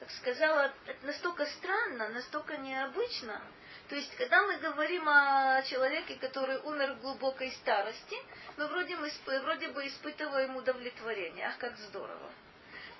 [0.00, 3.40] Как сказала, это настолько странно, настолько необычно,
[3.88, 8.16] то есть, когда мы говорим о человеке, который умер в глубокой старости,
[8.56, 11.48] мы вроде, мы, вроде бы испытываем удовлетворение.
[11.48, 12.30] Ах, как здорово.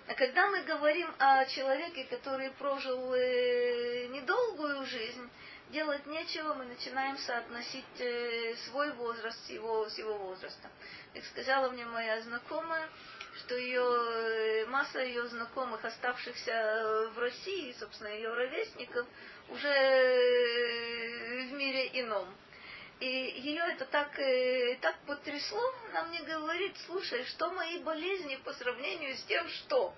[0.07, 5.31] А когда мы говорим о человеке, который прожил э, недолгую жизнь,
[5.70, 10.70] делать нечего, мы начинаем соотносить э, свой возраст с его, с его возрастом.
[11.12, 12.88] Как сказала мне моя знакомая,
[13.38, 19.07] что ее э, масса ее знакомых, оставшихся в России, собственно, ее ровесников,
[19.48, 19.68] уже
[21.50, 22.29] в мире ином.
[23.00, 28.53] И ее это так, э, так потрясло, она мне говорит, слушай, что мои болезни по
[28.53, 29.94] сравнению с тем, что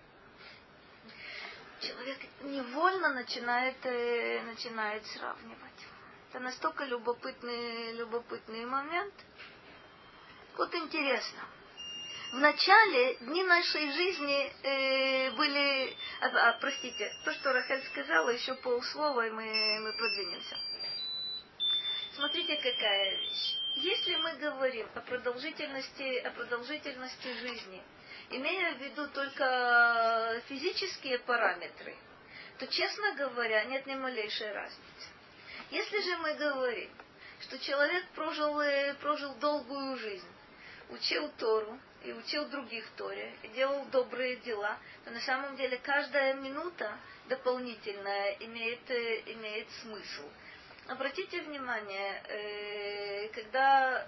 [1.81, 5.87] человек невольно начинает, э, начинает сравнивать.
[6.31, 9.15] Это настолько любопытный, любопытный момент.
[10.57, 11.43] Вот интересно
[12.33, 15.97] в начале дни нашей жизни э, были...
[16.21, 20.57] А, а, простите, то, что Рахель сказала, еще полслова, и мы, мы продвинемся.
[22.15, 23.57] Смотрите, какая вещь.
[23.77, 27.83] Если мы говорим о продолжительности, о продолжительности жизни,
[28.31, 31.95] имея в виду только физические параметры,
[32.59, 35.09] то, честно говоря, нет ни малейшей разницы.
[35.71, 36.91] Если же мы говорим,
[37.41, 40.29] что человек прожил, э, прожил долгую жизнь,
[40.91, 46.35] учил Тору, и учил других Торе, и делал добрые дела, то на самом деле каждая
[46.35, 46.97] минута
[47.29, 50.29] дополнительная имеет, э, имеет смысл.
[50.87, 54.07] Обратите внимание, э, когда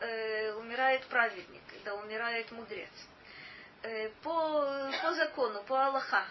[0.58, 2.92] умирает праведник, когда умирает мудрец,
[4.22, 6.26] по, по закону, по Аллаха,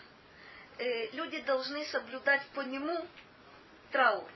[1.14, 3.06] люди должны соблюдать по нему
[3.92, 4.30] траур.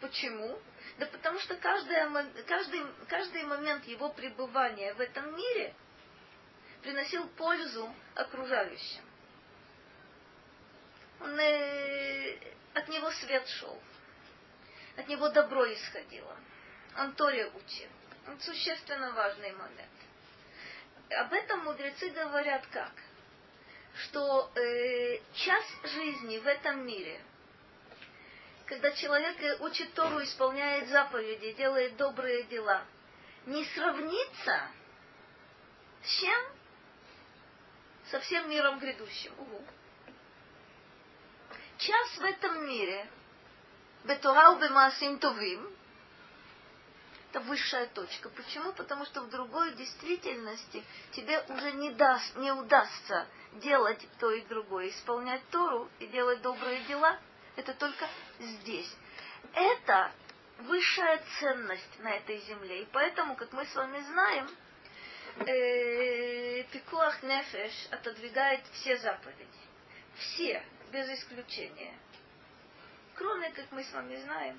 [0.00, 0.58] Почему?
[0.98, 1.96] Да потому что каждый,
[2.44, 5.74] каждый, каждый момент его пребывания в этом мире–
[6.82, 9.02] приносил пользу окружающим.
[11.20, 12.38] Он, э,
[12.74, 13.80] от него свет шел,
[14.96, 16.36] от него добро исходило.
[16.98, 17.88] Он Торе учил.
[18.26, 19.90] Он существенно важный момент.
[21.10, 22.92] Об этом мудрецы говорят как?
[24.04, 27.20] Что э, час жизни в этом мире,
[28.66, 32.84] когда человек учит Тору, исполняет заповеди, делает добрые дела,
[33.46, 34.68] не сравнится
[36.02, 36.60] с чем?
[38.10, 39.32] со всем миром грядущим.
[39.38, 39.64] Угу.
[41.78, 43.08] Час в этом мире,
[44.04, 45.74] Бетура Бемасим Товим,
[47.30, 48.28] это высшая точка.
[48.30, 48.72] Почему?
[48.72, 54.88] Потому что в другой действительности тебе уже не, даст, не удастся делать то и другое,
[54.88, 57.18] исполнять Тору и делать добрые дела.
[57.56, 58.08] Это только
[58.40, 58.92] здесь.
[59.54, 60.12] Это
[60.58, 62.82] высшая ценность на этой земле.
[62.82, 64.48] И поэтому, как мы с вами знаем,
[65.46, 69.46] э, пикуах нефеш отодвигает все заповеди.
[70.16, 71.94] Все, без исключения.
[73.14, 74.58] Кроме, как мы с вами знаем,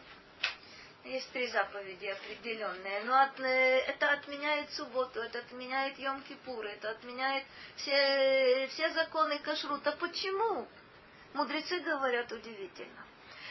[1.04, 3.04] Есть три заповеди определенные.
[3.06, 7.44] Но от, э, это отменяет субботу, это отменяет Йом-Кипур, это отменяет
[7.76, 9.94] все, все законы кашрута.
[9.94, 10.68] Почему?
[11.34, 13.04] Мудрецы говорят удивительно.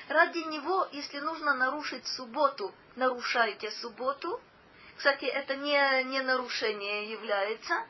[0.08, 4.40] Ради него, если нужно нарушить субботу, нарушайте субботу.
[4.96, 7.84] Кстати, это не, не нарушение является,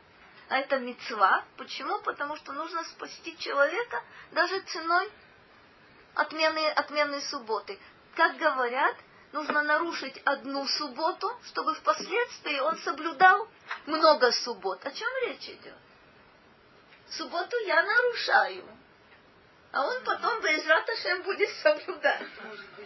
[0.48, 1.44] а это мецва.
[1.58, 1.98] Почему?
[2.00, 4.02] Потому что нужно спасти человека
[4.32, 5.10] даже ценой
[6.14, 7.78] отмены, отмены субботы.
[8.14, 8.96] Как говорят,
[9.32, 13.48] нужно нарушить одну субботу, чтобы впоследствии он соблюдал
[13.86, 14.84] много суббот.
[14.84, 15.74] О чем речь идет?
[17.10, 18.64] Субботу я нарушаю,
[19.72, 22.26] а он потом Безрат Ашем будет соблюдать.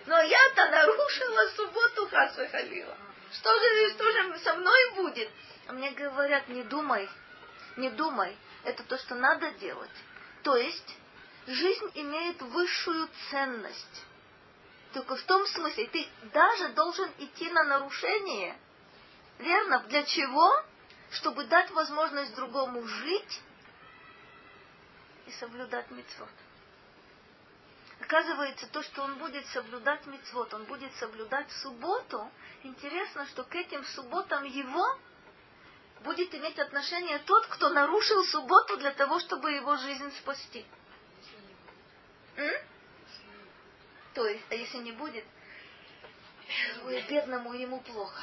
[0.07, 2.97] Но я-то нарушила субботу Хаса Халила.
[3.33, 5.31] Что же, что же со мной будет?
[5.67, 7.09] А мне говорят, не думай,
[7.77, 8.37] не думай.
[8.65, 9.91] Это то, что надо делать.
[10.43, 10.97] То есть,
[11.47, 14.05] жизнь имеет высшую ценность.
[14.95, 18.57] Только в том смысле, ты даже должен идти на нарушение.
[19.41, 19.81] Верно?
[19.89, 20.65] Для чего?
[21.11, 23.41] Чтобы дать возможность другому жить
[25.27, 26.29] и соблюдать мецвод.
[28.01, 32.31] Оказывается, то, что он будет соблюдать мецвод, он будет соблюдать субботу,
[32.63, 34.99] интересно, что к этим субботам его
[36.05, 40.65] будет иметь отношение тот, кто нарушил субботу для того, чтобы его жизнь спасти.
[42.37, 42.74] М?
[44.15, 45.25] То есть, а если не будет,
[46.85, 48.23] ой, бедному ему плохо.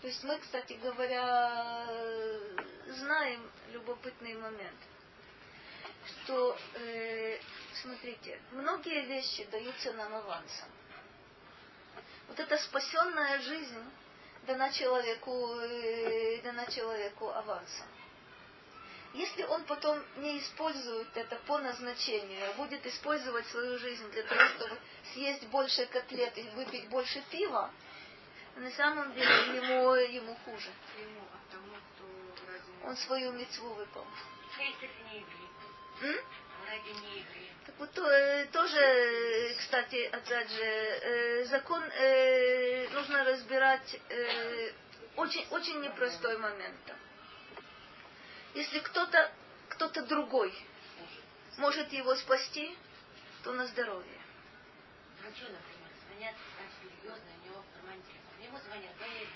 [0.00, 1.86] То есть мы, кстати говоря,
[2.86, 4.78] знаем любопытный момент,
[6.06, 7.38] что, э,
[7.82, 10.68] смотрите, многие вещи даются нам авансом.
[12.28, 13.84] Вот эта спасенная жизнь
[14.46, 17.86] дана человеку, э, дана человеку авансом.
[19.14, 24.40] Если он потом не использует это по назначению, а будет использовать свою жизнь для того,
[24.56, 24.76] чтобы
[25.12, 27.70] съесть больше котлет и выпить больше пива,
[28.56, 30.68] на самом деле ему, ему хуже.
[32.84, 34.10] Он свою мецву выполнил.
[37.66, 44.00] Так вот, э, тоже, кстати, опять же, э, закон э, нужно разбирать
[45.16, 46.94] очень, очень непростой момент.
[48.54, 49.32] Если кто-то
[49.70, 50.54] кто-то другой
[51.56, 52.76] может его спасти,
[53.42, 54.20] то на здоровье.
[55.20, 58.42] Врачу, например, звонят так серьезно, у него нормальный телефон.
[58.42, 59.28] Ему звонят, поедет.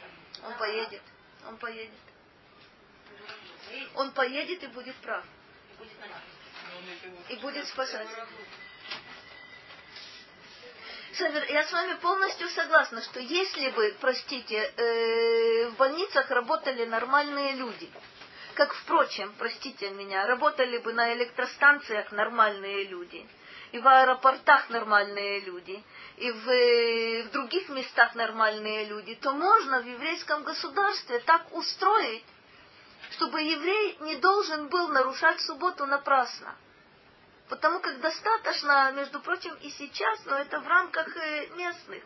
[0.45, 1.03] Он поедет.
[1.47, 2.01] Он поедет.
[3.95, 5.25] Он поедет и будет прав.
[5.71, 8.09] И будет И будет спасать.
[11.49, 17.91] Я с вами полностью согласна, что если бы, простите, э, в больницах работали нормальные люди,
[18.59, 23.25] как, впрочем, простите меня, работали бы на электростанциях нормальные люди,
[23.71, 25.81] и в аэропортах нормальные люди,
[26.17, 32.25] и в, э, в других местах нормальные люди, то можно в еврейском государстве так устроить,
[33.13, 36.57] чтобы еврей не должен был нарушать субботу напрасно.
[37.49, 42.03] Потому как достаточно, между прочим, и сейчас, но это в рамках э, местных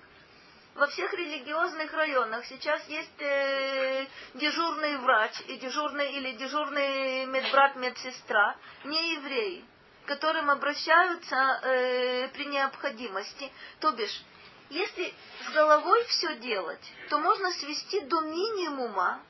[0.75, 8.57] во всех религиозных районах сейчас есть э, дежурный врач и дежурный или дежурный медбрат, медсестра,
[8.85, 9.65] не евреи,
[10.05, 13.53] к которым обращаются э, при необходимости.
[13.81, 14.23] То бишь,
[14.71, 15.13] если
[15.47, 19.21] с головой все делать, то можно свести до минимума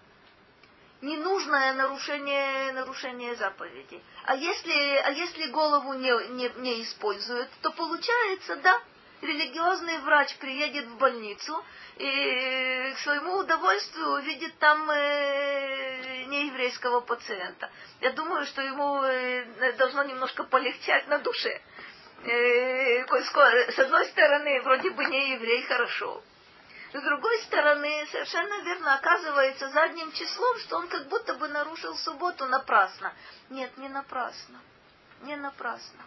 [1.00, 4.00] ненужное нарушение, нарушение заповедей.
[4.24, 8.80] А если, а если голову не, не, не используют, то получается, да,
[9.22, 11.64] религиозный врач приедет в больницу
[11.96, 17.70] и к своему удовольствию увидит там э, нееврейского пациента.
[18.00, 21.60] Я думаю, что ему э, должно немножко полегчать на душе.
[22.24, 23.04] Э,
[23.72, 26.22] с одной стороны, вроде бы не еврей, хорошо.
[26.92, 32.46] С другой стороны, совершенно верно оказывается задним числом, что он как будто бы нарушил субботу
[32.46, 33.14] напрасно.
[33.48, 34.60] Нет, не напрасно.
[35.22, 36.02] Не напрасно.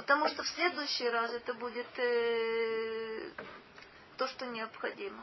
[0.00, 3.32] Потому что в следующий раз это будет э,
[4.16, 5.22] то, что необходимо.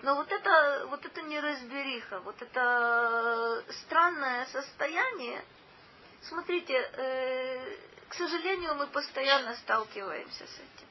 [0.00, 5.44] Но вот это, вот это неразбериха, вот это странное состояние,
[6.22, 7.76] смотрите, э,
[8.08, 10.88] к сожалению, мы постоянно сталкиваемся с этим.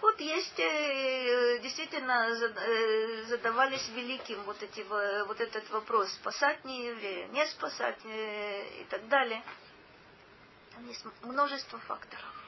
[0.00, 4.80] Вот есть, э, действительно, э, задавались великим вот, эти,
[5.28, 9.44] вот этот вопрос, спасать не еврея, не спасать э, и так далее.
[10.76, 12.44] Там есть множество факторов.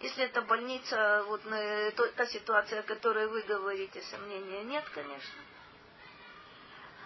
[0.00, 5.40] Если это больница, вот то, та ситуация, о которой вы говорите, сомнения нет, конечно.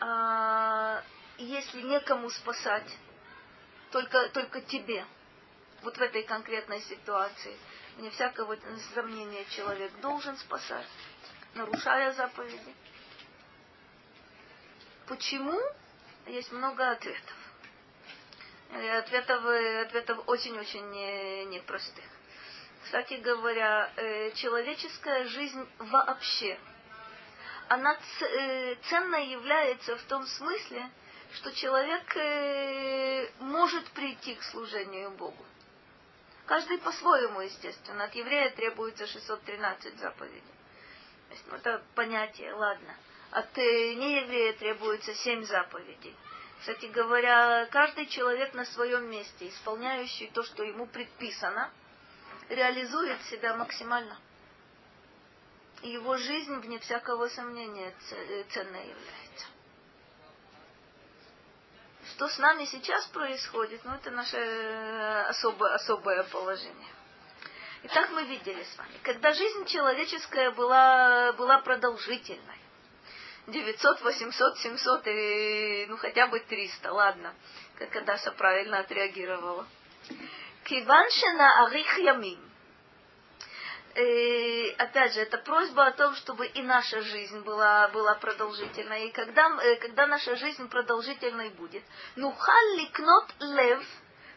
[0.00, 1.02] А,
[1.38, 2.98] если некому спасать,
[3.90, 5.06] только, только тебе,
[5.80, 7.56] вот в этой конкретной ситуации,
[7.96, 8.58] Вне всякого
[8.94, 10.86] сомнения человек должен спасать,
[11.54, 12.74] нарушая заповеди.
[15.06, 15.58] Почему?
[16.26, 17.41] Есть много ответов.
[18.72, 19.44] Ответов,
[19.86, 20.90] ответов очень-очень
[21.50, 22.04] непростых.
[22.84, 26.58] Кстати говоря, э, человеческая жизнь вообще,
[27.68, 30.90] она э, ценной является в том смысле,
[31.34, 35.44] что человек э, может прийти к служению Богу.
[36.46, 38.04] Каждый по-своему, естественно.
[38.04, 40.42] От еврея требуется 613 заповедей.
[41.46, 42.94] Ну, это понятие, ладно.
[43.30, 46.14] От нееврея требуется 7 заповедей.
[46.62, 51.72] Кстати говоря, каждый человек на своем месте, исполняющий то, что ему предписано,
[52.48, 54.16] реализует себя максимально.
[55.82, 57.92] И его жизнь, вне всякого сомнения,
[58.50, 59.46] ценной является.
[62.14, 66.92] Что с нами сейчас происходит, ну, это наше э, особое, особое положение.
[67.82, 72.61] Итак, мы видели с вами, когда жизнь человеческая была, была продолжительной,
[73.46, 77.34] 900, 800, 700 и ну хотя бы 300, ладно,
[77.78, 79.66] как Адаса правильно отреагировала.
[80.64, 82.52] Киваншина арих ямим.
[83.94, 89.08] И, опять же, это просьба о том, чтобы и наша жизнь была, была продолжительной.
[89.08, 91.82] И когда, э, когда наша жизнь продолжительной будет,
[92.16, 92.34] ну
[92.76, 93.84] ликнот лев,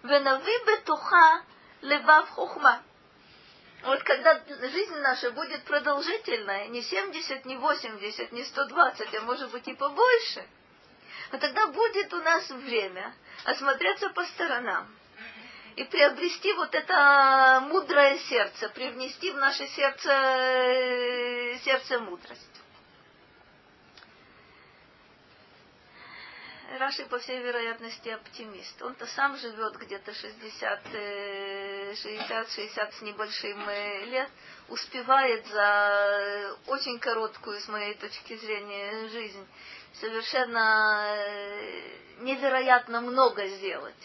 [0.03, 1.43] венави бетуха
[1.81, 2.81] левав хухма.
[3.85, 9.67] Вот когда жизнь наша будет продолжительная, не 70, не 80, не 120, а может быть
[9.67, 10.43] и побольше,
[11.31, 13.13] а тогда будет у нас время
[13.43, 14.87] осмотреться по сторонам
[15.75, 22.54] и приобрести вот это мудрое сердце, привнести в наше сердце, э, сердце мудрость.
[26.77, 28.81] Раши, по всей вероятности, оптимист.
[28.81, 30.81] Он-то сам живет где-то 60,
[32.01, 34.29] 60, 60 с небольшим э, лет,
[34.69, 39.47] успевает за очень короткую, с моей точки зрения, жизнь
[39.99, 41.81] совершенно э,
[42.19, 43.95] невероятно много сделать.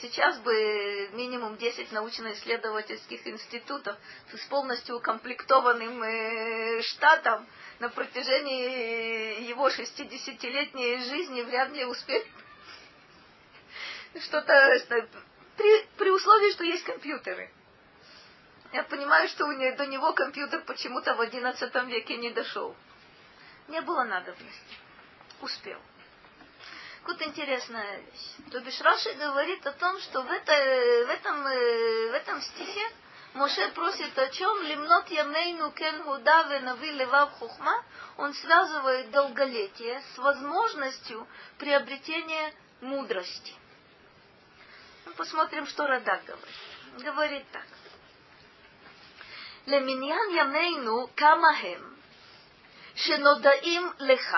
[0.00, 3.98] Сейчас бы минимум 10 научно-исследовательских институтов
[4.32, 7.46] с полностью укомплектованным э, штатом
[7.80, 12.26] на протяжении его 60-летней жизни вряд ли успеет
[14.22, 15.06] что-то, что,
[15.58, 17.50] при, при условии, что есть компьютеры.
[18.72, 22.74] Я понимаю, что у него, до него компьютер почему-то в XI веке не дошел.
[23.68, 24.78] Не было надобности.
[25.42, 25.78] Успел
[27.05, 28.51] Вот интересная вещь.
[28.51, 32.91] То бишь Раши говорит о том, что в, это, в, этом, э, в этом стихе
[33.33, 34.63] Моше просит о чем?
[34.63, 37.83] Лимнот ямейну кен худа венави левав хухма.
[38.17, 43.53] Он связывает долголетие с возможностью приобретения мудрости.
[45.05, 46.55] Ну, посмотрим, что Радак говорит.
[46.97, 47.65] Говорит так.
[49.65, 51.95] Леминьян ямейну камахем,
[52.95, 54.37] שנודעים לך,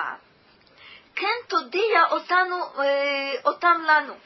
[1.19, 4.17] кен тодия отану, э, отам лану.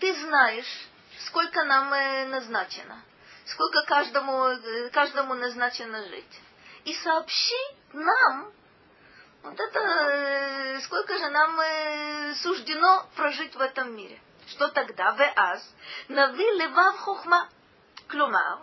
[0.00, 0.88] Ты знаешь,
[1.26, 3.02] сколько нам э, назначено,
[3.46, 6.40] сколько каждому, э, каждому назначено жить.
[6.84, 7.62] И сообщи
[7.92, 8.52] нам,
[9.42, 14.20] вот это, э, сколько же нам э, суждено прожить в этом мире.
[14.48, 15.12] Что тогда?
[15.12, 15.74] Вы Веаз.
[16.08, 17.48] Нави левав хохма.
[18.08, 18.58] Клюмар.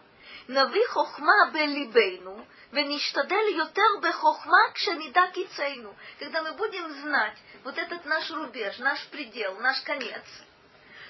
[0.48, 5.94] нави хохма белибейну, ונשתדל יותר בחוכמה כשנדע קיצנו.
[6.18, 10.24] Когда мы будем знать вот этот наш рубеж, наш предел, наш конец,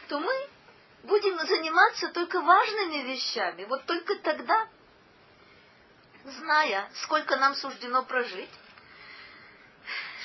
[0.08, 0.48] то мы
[1.04, 3.64] будем заниматься только важными вещами.
[3.64, 4.68] Вот только тогда,
[6.24, 8.50] зная, сколько нам суждено прожить,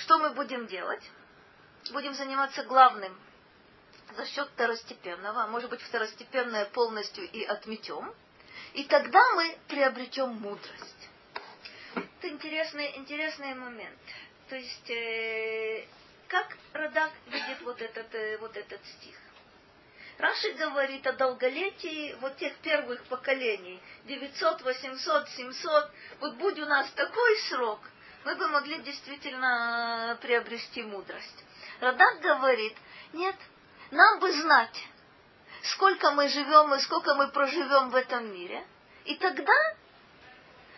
[0.01, 1.03] что мы будем делать?
[1.91, 3.17] Будем заниматься главным
[4.15, 8.13] за счет второстепенного, а может быть второстепенное полностью и отметем,
[8.74, 11.08] и тогда мы приобретем мудрость.
[11.94, 13.98] Это интересный, интересный момент.
[14.48, 15.86] То есть э,
[16.28, 19.14] как Радак видит вот этот, э, вот этот стих?
[20.18, 25.90] Раши говорит о долголетии вот тех первых поколений, 900, 800, 700.
[26.20, 27.80] Вот будь у нас такой срок,
[28.24, 31.44] мы бы могли действительно приобрести мудрость.
[31.80, 32.76] Радак говорит,
[33.12, 33.36] нет,
[33.90, 34.84] нам бы знать,
[35.64, 38.66] сколько мы живем и сколько мы проживем в этом мире.
[39.04, 39.52] И тогда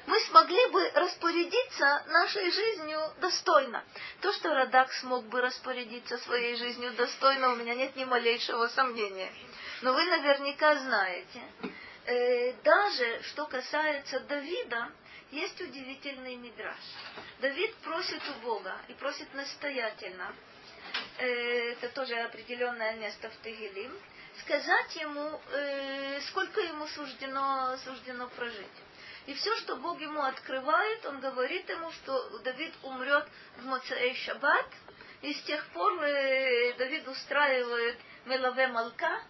[0.06, 3.84] мы смогли бы распорядиться нашей жизнью достойно.
[4.20, 9.32] То, что Радак смог бы распорядиться своей жизнью достойно, у меня нет ни малейшего сомнения.
[9.82, 11.42] Но вы наверняка знаете,
[12.06, 14.90] э, даже что касается Давида,
[15.32, 16.78] есть удивительный мидраж.
[17.40, 20.32] Давид просит у Бога и просит настоятельно,
[21.18, 23.92] э, это тоже определенное место в Тегелим,
[24.46, 28.78] сказать ему, э, сколько ему суждено, суждено прожить.
[29.26, 33.26] И все, что Бог ему открывает, он говорит ему, что Давид умрет
[33.58, 34.66] в Моцеэй Шаббат.
[35.22, 39.20] И с тех пор э, Давид устраивает Мелаве Малка,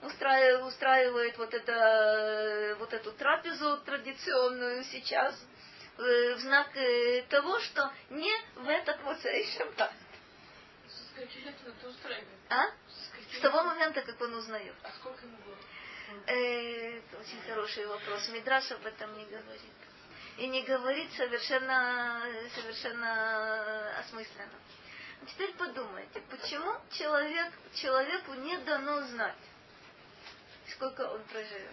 [0.00, 5.34] устраивает, устраивает вот, это, э, вот эту трапезу традиционную сейчас,
[5.98, 6.70] э, в знак
[7.28, 9.92] того, что не в этот Моцеэй Шаббат.
[12.48, 12.70] А?
[13.32, 14.74] С того момента, как он узнает.
[14.82, 15.56] А сколько ему было?
[16.26, 18.28] Э, это очень хороший вопрос.
[18.28, 19.72] Мидраш об этом не говорит.
[20.38, 22.22] И не говорит совершенно,
[22.54, 24.58] совершенно осмысленно.
[25.26, 29.36] Теперь подумайте, почему человек, человеку не дано знать,
[30.68, 31.70] сколько он проживет?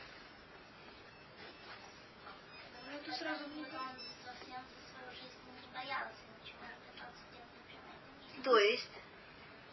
[2.85, 8.59] Ну, это сразу не совсем за свою жизнь не боялся ничего, пытался делать, например, То
[8.59, 8.91] есть?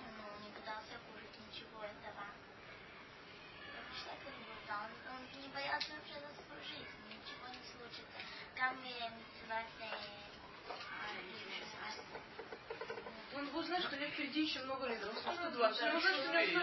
[0.01, 2.25] Ну, не пытался кушать ничего этого.
[3.93, 5.27] Человек он,
[7.11, 8.19] ничего не случится.
[8.57, 8.77] Там
[13.35, 15.83] Он будет знать, что лет впереди еще много лет, он 120.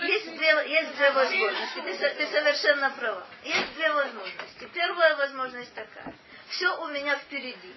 [0.07, 1.82] Есть две, есть две возможности.
[1.82, 3.28] Ты, ты совершенно права.
[3.43, 4.70] Есть две возможности.
[4.74, 6.16] Первая возможность такая.
[6.47, 7.76] Все у меня впереди.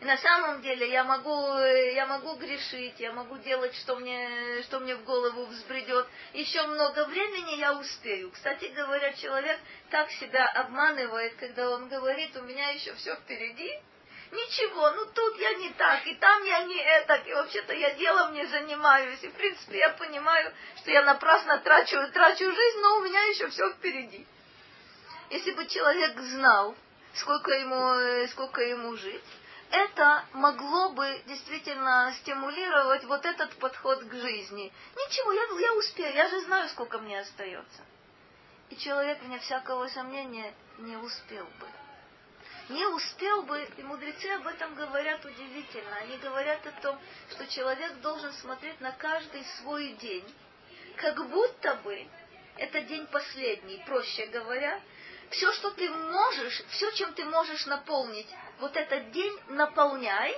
[0.00, 4.78] И на самом деле я могу, я могу грешить, я могу делать, что мне, что
[4.80, 6.06] мне в голову взбредет.
[6.34, 8.30] Еще много времени я успею.
[8.30, 9.58] Кстати говоря, человек
[9.90, 13.72] так себя обманывает, когда он говорит, у меня еще все впереди.
[14.32, 18.34] Ничего, ну тут я не так, и там я не это, и вообще-то я делом
[18.34, 19.22] не занимаюсь.
[19.22, 23.48] И в принципе я понимаю, что я напрасно трачу, трачу жизнь, но у меня еще
[23.48, 24.26] все впереди.
[25.30, 26.74] Если бы человек знал,
[27.14, 29.24] сколько ему, сколько ему жить,
[29.70, 34.72] это могло бы действительно стимулировать вот этот подход к жизни.
[34.94, 37.82] Ничего, я, я успею, я же знаю, сколько мне остается.
[38.70, 41.66] И человек, вне всякого сомнения, не успел бы.
[42.68, 45.96] Не успел бы, и мудрецы об этом говорят удивительно.
[45.96, 46.98] Они говорят о том,
[47.30, 50.24] что человек должен смотреть на каждый свой день,
[50.96, 52.06] как будто бы
[52.56, 54.80] это день последний, проще говоря,
[55.30, 60.36] все, что ты можешь, все, чем ты можешь наполнить вот этот день, наполняй,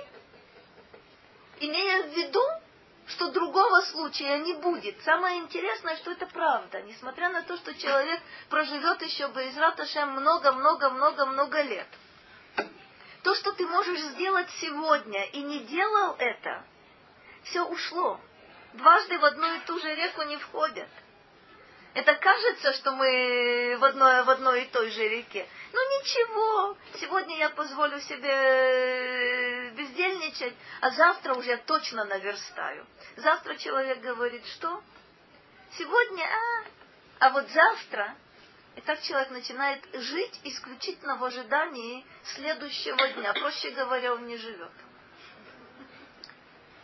[1.59, 2.43] имея в виду,
[3.07, 5.01] что другого случая не будет.
[5.03, 11.61] Самое интересное, что это правда, несмотря на то, что человек проживет еще бы из много-много-много-много
[11.63, 11.87] лет.
[13.23, 16.63] То, что ты можешь сделать сегодня и не делал это,
[17.43, 18.19] все ушло.
[18.73, 20.87] Дважды в одну и ту же реку не входят.
[21.93, 25.47] Это кажется, что мы в одной, в одной и той же реке.
[25.73, 32.85] Но ничего, сегодня я позволю себе э, бездельничать, а завтра уже точно наверстаю.
[33.15, 34.83] Завтра человек говорит, что?
[35.77, 38.15] Сегодня, а, а вот завтра.
[38.75, 43.33] И так человек начинает жить исключительно в ожидании следующего дня.
[43.33, 44.71] Проще говоря, он не живет.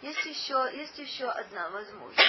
[0.01, 2.19] Есть еще, есть еще одна возможность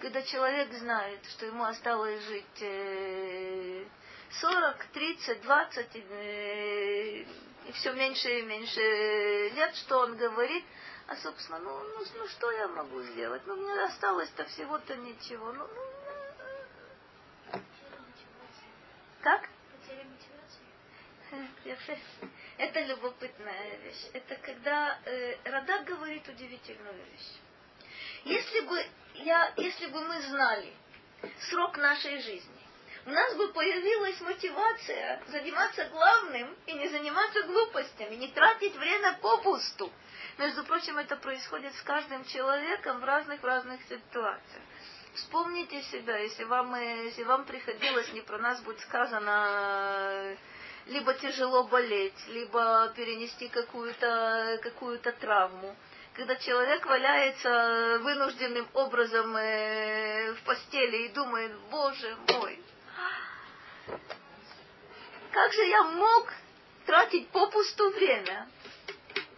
[0.00, 3.88] когда человек знает, что ему осталось жить
[4.40, 5.96] 40, 30, 20
[7.66, 8.80] и все меньше и меньше
[9.54, 10.64] лет, что он говорит,
[11.08, 13.42] а собственно, ну, ну, ну что я могу сделать?
[13.46, 15.52] Ну, мне осталось-то всего-то ничего.
[15.52, 15.66] Ну,
[17.52, 17.60] ну,
[19.22, 19.48] как?
[22.58, 24.06] Это любопытная вещь.
[24.12, 27.32] Это когда э, Радак говорит удивительную вещь.
[28.26, 30.72] Если бы, я, если бы мы знали
[31.48, 32.66] срок нашей жизни,
[33.06, 39.92] у нас бы появилась мотивация заниматься главным и не заниматься глупостями, не тратить время попусту.
[40.38, 44.62] Между прочим, это происходит с каждым человеком в разных-разных ситуациях.
[45.14, 50.36] Вспомните себя, если вам, э, если вам приходилось, не про нас будет сказано,
[50.86, 55.76] либо тяжело болеть, либо перенести какую-то какую травму
[56.16, 62.58] когда человек валяется вынужденным образом э, в постели и думает, боже мой,
[65.30, 66.32] как же я мог
[66.86, 68.48] тратить попусту время?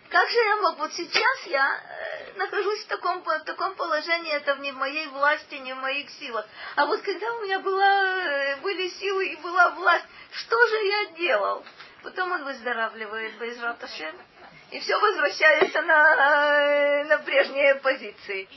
[0.08, 0.78] Как же я мог?
[0.78, 5.56] Вот сейчас я э, нахожусь в таком, в таком положении, это не в моей власти,
[5.56, 6.46] не в моих силах.
[6.76, 11.04] А вот когда у меня была, э, были силы и была власть, что же я
[11.16, 11.64] делал?
[12.04, 14.14] Потом он выздоравливает, Байзрат Ашем
[14.70, 18.48] и все возвращается на, на прежние позиции.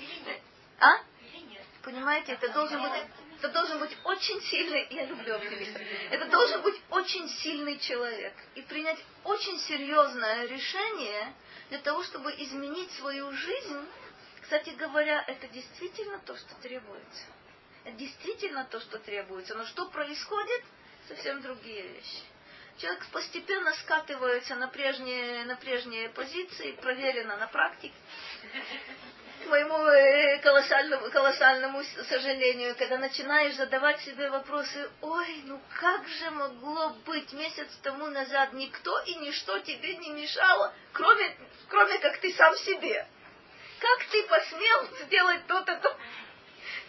[0.79, 0.97] А?
[1.83, 2.91] Понимаете, это должен быть,
[3.39, 5.79] это должен быть очень сильный, я люблю оптимиста,
[6.11, 11.33] это должен быть очень сильный человек и принять очень серьезное решение
[11.69, 13.87] для того, чтобы изменить свою жизнь.
[14.41, 17.23] Кстати говоря, это действительно то, что требуется.
[17.83, 19.55] Это действительно то, что требуется.
[19.55, 20.63] Но что происходит?
[21.07, 22.21] Совсем другие вещи.
[22.77, 27.93] Человек постепенно скатывается на прежние, на прежние позиции, проверено на практике.
[29.43, 36.31] К моему э, колоссальному, колоссальному сожалению, когда начинаешь задавать себе вопросы, ой, ну как же
[36.31, 41.35] могло быть месяц тому назад никто и ничто тебе не мешало, кроме,
[41.69, 43.07] кроме как ты сам себе.
[43.79, 45.97] Как ты посмел сделать то-то, то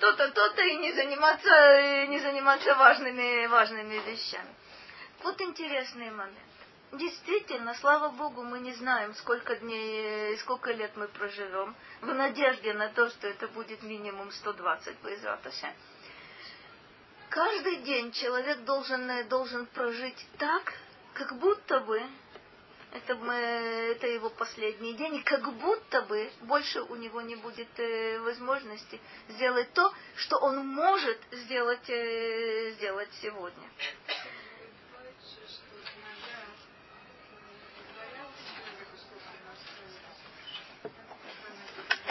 [0.02, 4.54] то-то, то-то и не заниматься, не заниматься важными, важными вещами.
[5.22, 6.36] Вот интересный момент.
[6.92, 12.88] Действительно, слава Богу, мы не знаем, сколько дней, сколько лет мы проживем, в надежде на
[12.88, 15.72] то, что это будет минимум 120 по Израташе.
[17.30, 20.74] Каждый день человек должен, должен прожить так,
[21.14, 22.02] как будто бы
[22.92, 28.18] это, это его последний день, и как будто бы больше у него не будет э,
[28.18, 33.70] возможности сделать то, что он может сделать, э, сделать сегодня.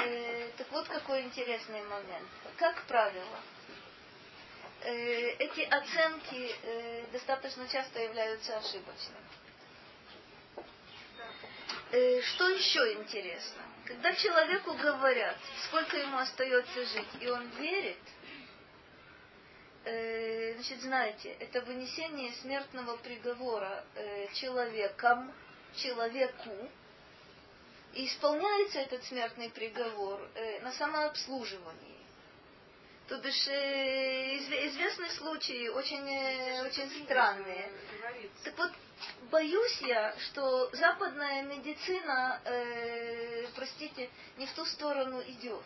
[0.04, 2.28] Э, так вот какой интересный момент.
[2.58, 3.40] Как правило,
[4.82, 9.20] э, эти оценки э, достаточно часто являются ошибочными.
[11.92, 13.62] Э, что еще интересно?
[13.86, 15.38] Когда человеку говорят,
[15.68, 18.00] сколько ему остается жить, и он верит,
[19.86, 23.84] э, значит, знаете, это вынесение смертного приговора
[24.34, 25.32] человеком,
[25.76, 26.70] человеку,
[27.94, 30.20] и исполняется этот смертный приговор
[30.62, 31.98] на самообслуживании.
[33.08, 37.70] То бишь известны случаи, очень, очень странные.
[38.44, 38.72] Так вот,
[39.30, 45.64] боюсь я, что западная медицина, э, простите, не в ту сторону идет.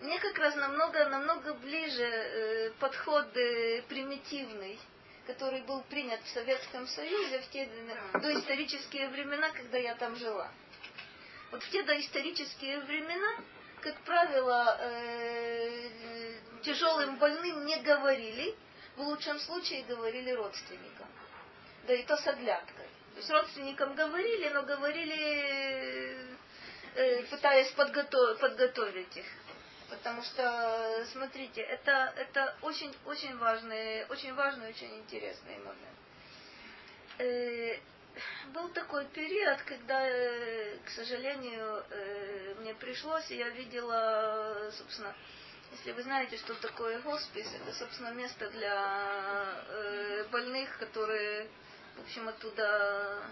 [0.00, 4.78] Мне как раз намного, намного ближе э, подход э, примитивный,
[5.26, 7.68] который был принят в Советском Союзе в те
[8.14, 10.50] доисторические времена, когда я там жила.
[11.50, 13.42] Вот в те доисторические времена,
[13.80, 15.90] как правило, э,
[16.62, 18.54] тяжелым больным не говорили,
[18.96, 21.08] в лучшем случае говорили родственникам
[21.88, 22.86] да и то с оглядкой.
[23.14, 26.36] То есть родственникам говорили, но говорили,
[26.94, 29.26] э, пытаясь подготовить, подготовить их.
[29.88, 35.96] Потому что, смотрите, это, это очень, очень важный, очень важный, очень интересный момент.
[38.52, 45.14] Был такой период, когда, э, к сожалению, э, мне пришлось, и я видела, собственно,
[45.72, 51.48] если вы знаете, что такое хоспис, это, собственно, место для э, больных, которые
[51.98, 53.22] в общем, оттуда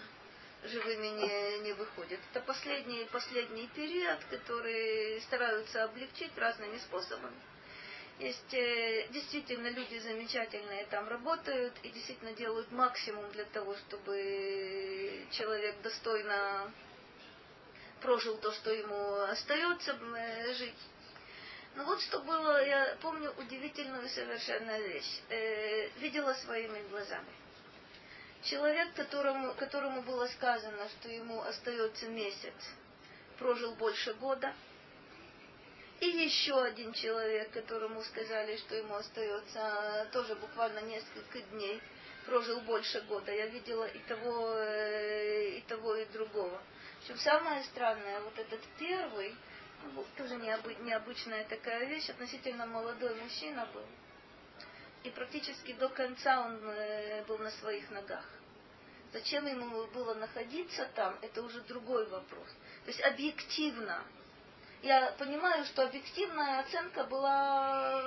[0.65, 2.19] живыми не, не выходят.
[2.33, 7.37] Это последний, последний период, который стараются облегчить разными способами.
[8.19, 15.81] Есть э, действительно люди замечательные там работают и действительно делают максимум для того, чтобы человек
[15.83, 16.73] достойно
[18.01, 20.79] прожил то, что ему остается э, жить.
[21.75, 25.21] Но вот что было, я помню удивительную совершенно вещь.
[25.29, 27.29] Э, видела своими глазами
[28.43, 32.55] Человек, которому, которому было сказано, что ему остается месяц,
[33.39, 34.55] прожил больше года.
[36.01, 41.81] И еще один человек, которому сказали, что ему остается тоже буквально несколько дней,
[42.27, 43.33] прожил больше года.
[43.33, 46.61] Я видела и того, э, и того, и другого.
[47.01, 49.35] Причем самое странное, вот этот первый,
[49.95, 53.85] ну, тоже необычная такая вещь, относительно молодой мужчина был
[55.07, 58.25] и практически до конца он э, был на своих ногах.
[59.13, 62.49] Зачем ему было находиться там, это уже другой вопрос.
[62.85, 64.03] То есть объективно.
[64.83, 68.03] Я понимаю, что объективная оценка была,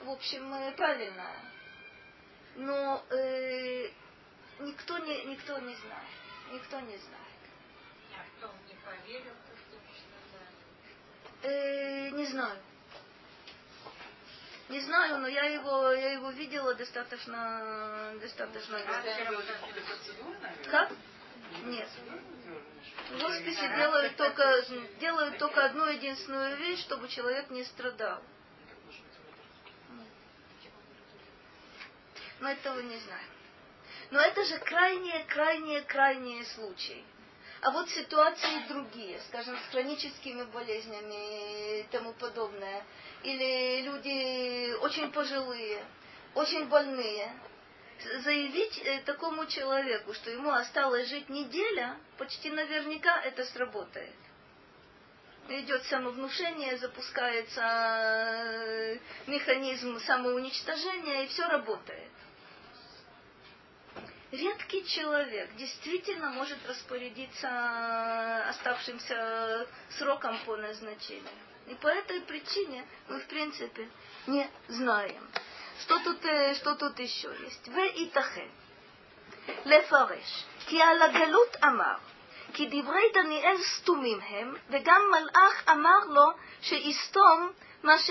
[0.00, 1.40] в общем, э, правильная.
[2.56, 3.88] Но э,
[4.60, 6.08] никто, не, никто не знает.
[6.52, 7.22] Никто не знает.
[8.14, 9.48] А кто не поверил, что
[11.48, 12.58] э, Не знаю.
[14.68, 18.80] Не знаю, но я его, я его видела достаточно, достаточно.
[20.68, 20.90] Как?
[21.64, 21.88] Нет.
[23.10, 24.64] В хосписе делают только,
[25.00, 28.22] делают только одну единственную вещь, чтобы человек не страдал.
[32.40, 33.26] Но этого не знаю.
[34.10, 37.04] Но это же крайние, крайние, крайние случаи.
[37.62, 42.84] А вот ситуации другие, скажем, с хроническими болезнями и тому подобное
[43.22, 45.84] или люди очень пожилые,
[46.34, 47.32] очень больные,
[48.22, 54.14] заявить э, такому человеку, что ему осталось жить неделя, почти наверняка это сработает.
[55.48, 62.10] Идет самовнушение, запускается э, механизм самоуничтожения, и все работает.
[64.32, 71.24] редкий человек действительно может распорядиться оставшимся сроком по назначению.
[71.68, 73.88] И по этой причине мы, в принципе,
[74.26, 75.28] не знаем.
[75.81, 77.67] Что тут, э, что тут еще есть?
[77.67, 78.49] В итахен.
[79.65, 81.95] לפרש, כי על הגלות אמר,
[82.53, 87.51] כי דברי דניאל סתומים הם, וגם מלאך אמר לו שיסתום
[87.83, 88.09] מה, ש...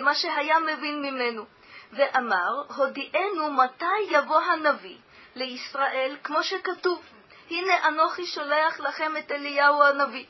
[0.00, 1.44] מה שהיה מבין ממנו.
[1.92, 4.96] ואמר, הודיענו מתי יבוא הנביא
[5.34, 7.02] לישראל, כמו שכתוב,
[7.50, 10.26] הנה אנוכי שולח לכם את אליהו הנביא.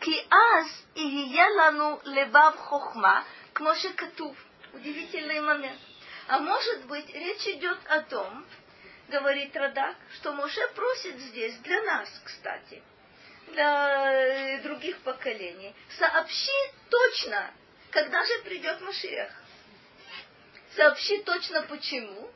[0.00, 3.22] כי אז יהיה לנו לבב חוכמה,
[3.54, 4.36] כמו שכתוב.
[4.77, 5.79] Удивительный момент.
[6.27, 8.45] А может быть, речь идет о том,
[9.07, 12.83] говорит Радак, что Моше просит здесь, для нас, кстати,
[13.47, 16.51] для других поколений, сообщи
[16.91, 17.51] точно,
[17.89, 19.31] когда же придет Машиах.
[20.75, 22.29] Сообщи точно почему.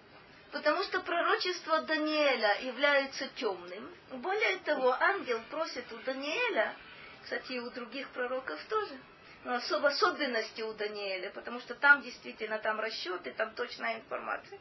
[0.52, 3.96] Потому что пророчество Даниэля является темным.
[4.10, 6.76] Более того, ангел просит у Даниэля,
[7.24, 8.98] кстати, и у других пророков тоже,
[9.44, 14.60] но особо особенности у Даниэля, потому что там действительно там расчеты, там точная информация.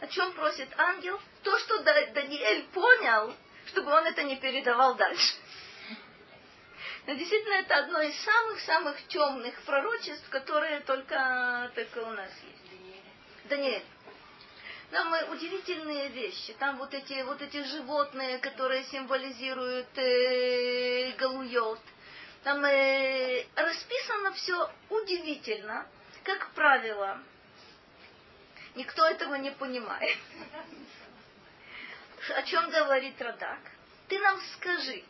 [0.00, 1.20] О чем просит ангел?
[1.42, 3.34] То, что Даниэль понял,
[3.66, 5.34] чтобы он это не передавал дальше.
[7.06, 13.48] Но действительно это одно из самых-самых темных пророчеств, которые только, только у нас есть.
[13.48, 13.84] Даниэль.
[14.90, 16.52] Там удивительные вещи.
[16.54, 21.80] Там вот эти, вот эти животные, которые символизируют э, галуйот.
[22.44, 25.86] Там э, расписано все удивительно.
[26.22, 27.18] Как правило,
[28.74, 30.18] никто этого не понимает.
[32.36, 33.60] О чем говорит Радак?
[34.08, 35.02] Ты нам скажи,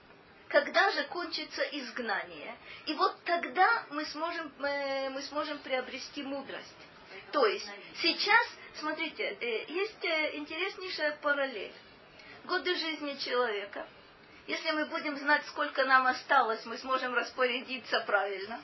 [0.47, 2.57] когда же кончится изгнание,
[2.87, 6.77] и вот тогда мы сможем, мы, мы сможем приобрести мудрость.
[7.33, 7.69] То есть
[8.01, 8.47] сейчас,
[8.79, 11.75] смотрите, э, есть э, интереснейшая параллель.
[12.45, 13.89] Годы жизни человека.
[14.47, 18.61] Если мы будем знать, сколько нам осталось, мы сможем распорядиться правильно.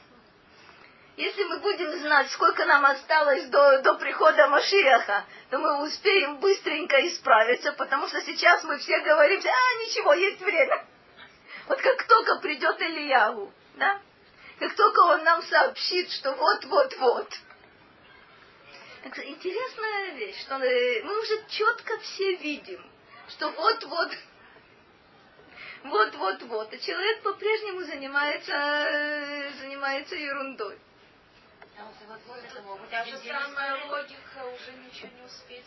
[1.16, 6.96] Если мы будем знать, сколько нам осталось до, до прихода Машиаха, то мы успеем быстренько
[7.06, 10.86] исправиться, потому что сейчас мы все говорим, а, ничего, есть время.
[11.66, 14.00] Вот как только придет Ильяву, да,
[14.58, 17.28] как только он нам сообщит, что вот-вот-вот,
[19.24, 22.84] интересная вещь, что мы уже четко все видим,
[23.28, 24.10] что вот-вот,
[25.84, 28.52] вот-вот-вот, и человек по-прежнему занимается,
[29.60, 30.78] занимается ерундой.
[32.90, 35.64] Даже самая логика уже ничего не успеет.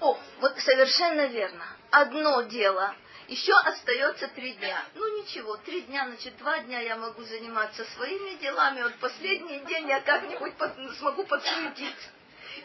[0.00, 1.64] О, вот совершенно верно.
[1.90, 2.94] Одно дело
[3.28, 4.84] еще остается три дня.
[4.94, 9.88] Ну ничего, три дня, значит, два дня я могу заниматься своими делами, вот последний день
[9.88, 12.08] я как-нибудь под, смогу подсуетиться.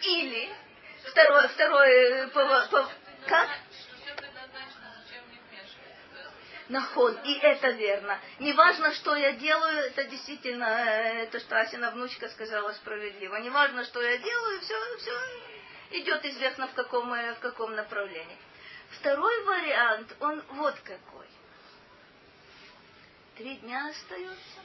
[0.01, 0.49] Или
[1.05, 2.89] второе, второе, по, по,
[3.27, 3.49] как?
[6.69, 8.19] Нахон, и это верно.
[8.39, 13.37] Неважно, что я делаю, это действительно, это что Асина внучка сказала справедливо.
[13.37, 15.11] Неважно, что я делаю, все, все
[15.91, 18.37] идет известно в каком, э, в каком направлении.
[18.99, 21.25] Второй вариант, он вот какой.
[23.35, 24.59] Три дня остается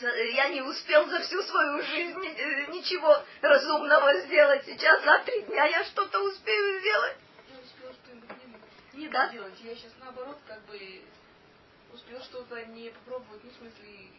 [0.00, 4.64] я не успел за всю свою жизнь э, ничего разумного сделать.
[4.66, 7.16] Сейчас за три дня я что-то успею сделать.
[8.94, 9.30] Не, как?
[9.30, 9.54] сделать.
[9.62, 11.02] Я сейчас наоборот как бы
[11.92, 14.10] успел что-то не попробовать, ну, в смысле,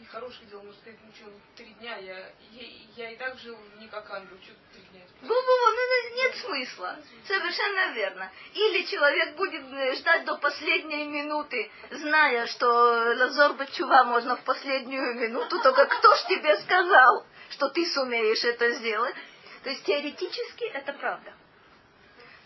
[0.00, 2.18] и хорошее дело, может сказать, ну что, три дня я,
[2.52, 5.00] я, я и так жил не как ангел, что три дня.
[5.22, 5.86] Бу-бу, ну
[6.16, 6.98] нет смысла.
[7.26, 8.30] Совершенно верно.
[8.52, 15.14] Или человек будет э, ждать до последней минуты, зная, что Лазор Бачува можно в последнюю
[15.14, 19.14] минуту, только кто ж тебе сказал, что ты сумеешь это сделать?
[19.62, 21.32] То есть теоретически это правда.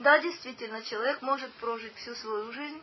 [0.00, 2.82] Да, действительно, человек может прожить всю свою жизнь,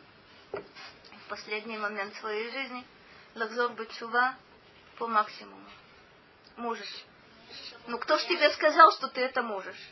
[0.52, 2.86] в последний момент своей жизни,
[3.34, 4.36] Лазор Бачува
[5.00, 5.68] по максимуму.
[6.58, 7.06] Можешь.
[7.88, 9.90] Ну кто ж тебе сказал, что ты это можешь?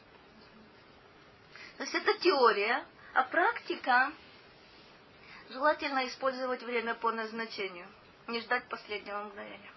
[1.78, 4.14] То есть это теория, а практика
[5.50, 7.88] желательно использовать время по назначению,
[8.28, 9.72] не ждать последнего мгновения.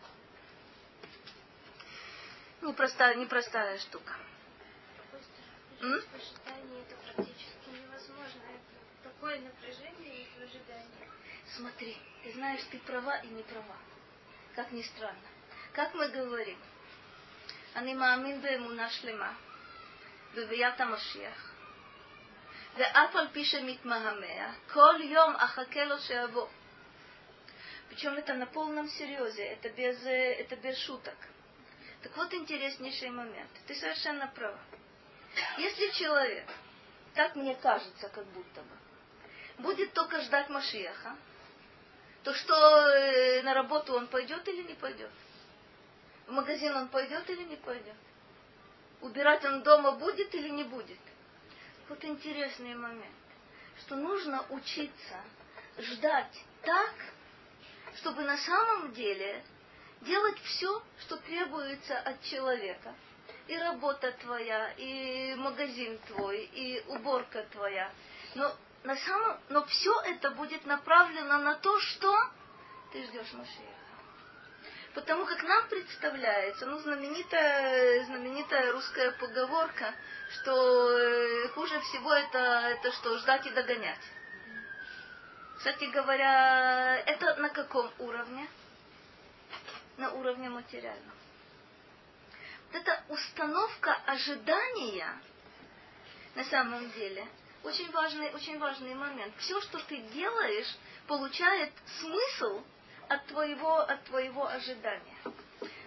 [2.60, 4.14] Непростая, непростая штука.
[5.80, 5.92] М?
[5.92, 8.42] Ожидание это практически невозможно.
[9.00, 11.09] Это такое напряжение и ожидание.
[11.55, 13.75] Смотри, ты знаешь, ты права и не права
[14.55, 15.27] как ни странно.
[15.73, 16.57] Как мы говорим,
[17.75, 19.33] אני מאמין באמונה שלמה
[20.35, 21.53] בביאת המשיח,
[22.77, 26.47] ואף על פי שמתמהמה, כל יום אחכה לו שיבוא.
[27.89, 31.17] Причем это на полном серьезе, это без, это без шуток.
[32.01, 33.51] Так вот интереснейший момент.
[33.67, 34.59] Ты совершенно права.
[35.59, 36.49] Если человек,
[37.13, 38.76] так мне кажется, как будто бы,
[39.58, 41.16] будет только ждать Машиаха,
[42.22, 45.10] то что э, на работу он пойдет или не пойдет?
[46.26, 47.96] В магазин он пойдет или не пойдет?
[49.00, 50.98] Убирать он дома будет или не будет?
[51.88, 53.14] Вот интересный момент,
[53.80, 55.20] что нужно учиться
[55.78, 56.94] ждать так,
[57.96, 59.42] чтобы на самом деле
[60.02, 62.94] делать все, что требуется от человека.
[63.46, 67.90] И работа твоя, и магазин твой, и уборка твоя.
[68.34, 68.54] Но
[68.84, 72.30] на самом, но все это будет направлено на то, что
[72.92, 73.78] ты ждешь Машеха.
[74.94, 79.94] Потому как нам представляется, ну, знаменитая, знаменитая русская поговорка,
[80.30, 84.00] что э, хуже всего это, это что, ждать и догонять.
[85.58, 88.48] Кстати говоря, это на каком уровне?
[89.98, 91.14] На уровне материальном.
[92.66, 95.20] Вот эта установка ожидания
[96.34, 97.26] на самом деле
[97.62, 99.34] очень важный, очень важный момент.
[99.38, 102.62] Все, что ты делаешь, получает смысл
[103.08, 105.16] от твоего, от твоего ожидания.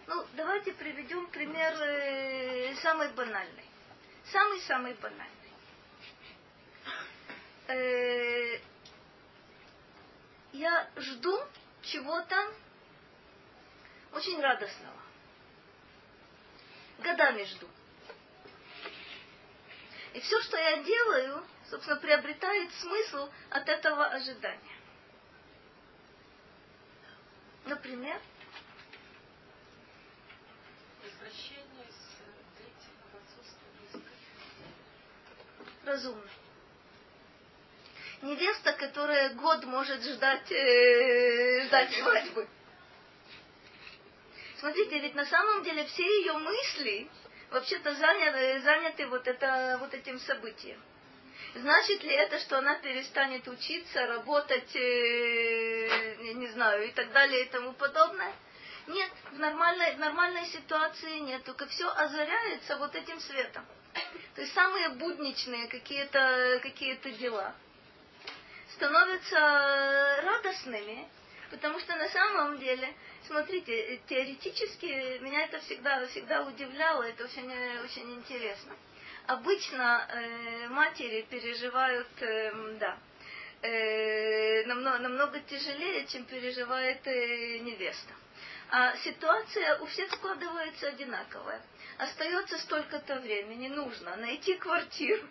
[0.08, 3.66] Ну, давайте приведем пример э, самый банальный.
[4.32, 5.28] Самый-самый банальный.
[7.68, 8.60] Э,
[10.54, 11.40] я жду
[11.84, 12.54] чего-то
[14.14, 15.02] очень радостного.
[17.00, 17.68] Годами жду.
[20.14, 24.78] И все, что я делаю, собственно, приобретает смысл от этого ожидания.
[27.66, 28.20] Например,
[31.02, 34.02] Возвращение с длительного отсутствия
[35.86, 36.30] разумно.
[38.22, 42.48] Невеста, которая год может ждать, э, ждать свадьбы.
[44.58, 47.10] Смотрите, ведь на самом деле все ее мысли
[47.50, 50.80] вообще-то заняты, заняты вот, это, вот этим событием.
[51.54, 57.50] Значит ли это, что она перестанет учиться, работать, э, не знаю, и так далее и
[57.50, 58.34] тому подобное?
[58.88, 63.66] Нет, в нормальной, в нормальной ситуации нет, только все озаряется вот этим светом.
[64.36, 67.54] То есть самые будничные какие-то какие дела
[68.76, 71.06] становятся радостными,
[71.50, 72.96] потому что на самом деле,
[73.28, 77.52] смотрите, теоретически меня это всегда, всегда удивляло, это очень,
[77.84, 78.74] очень интересно
[79.32, 82.98] обычно э, матери переживают, э, да,
[83.62, 88.14] э, намного, намного тяжелее, чем переживает э, невеста.
[88.70, 91.62] А ситуация у всех складывается одинаковая.
[91.98, 95.26] Остается столько-то времени, нужно найти квартиру,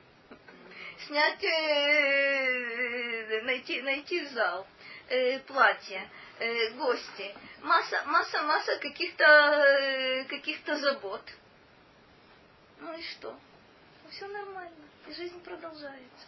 [1.07, 4.67] снять, э, найти, найти зал,
[5.09, 11.23] э, платье, э, гости, масса, масса, масса каких-то э, каких-то забот.
[12.79, 13.39] Ну и что?
[14.11, 16.27] Все нормально, и жизнь продолжается.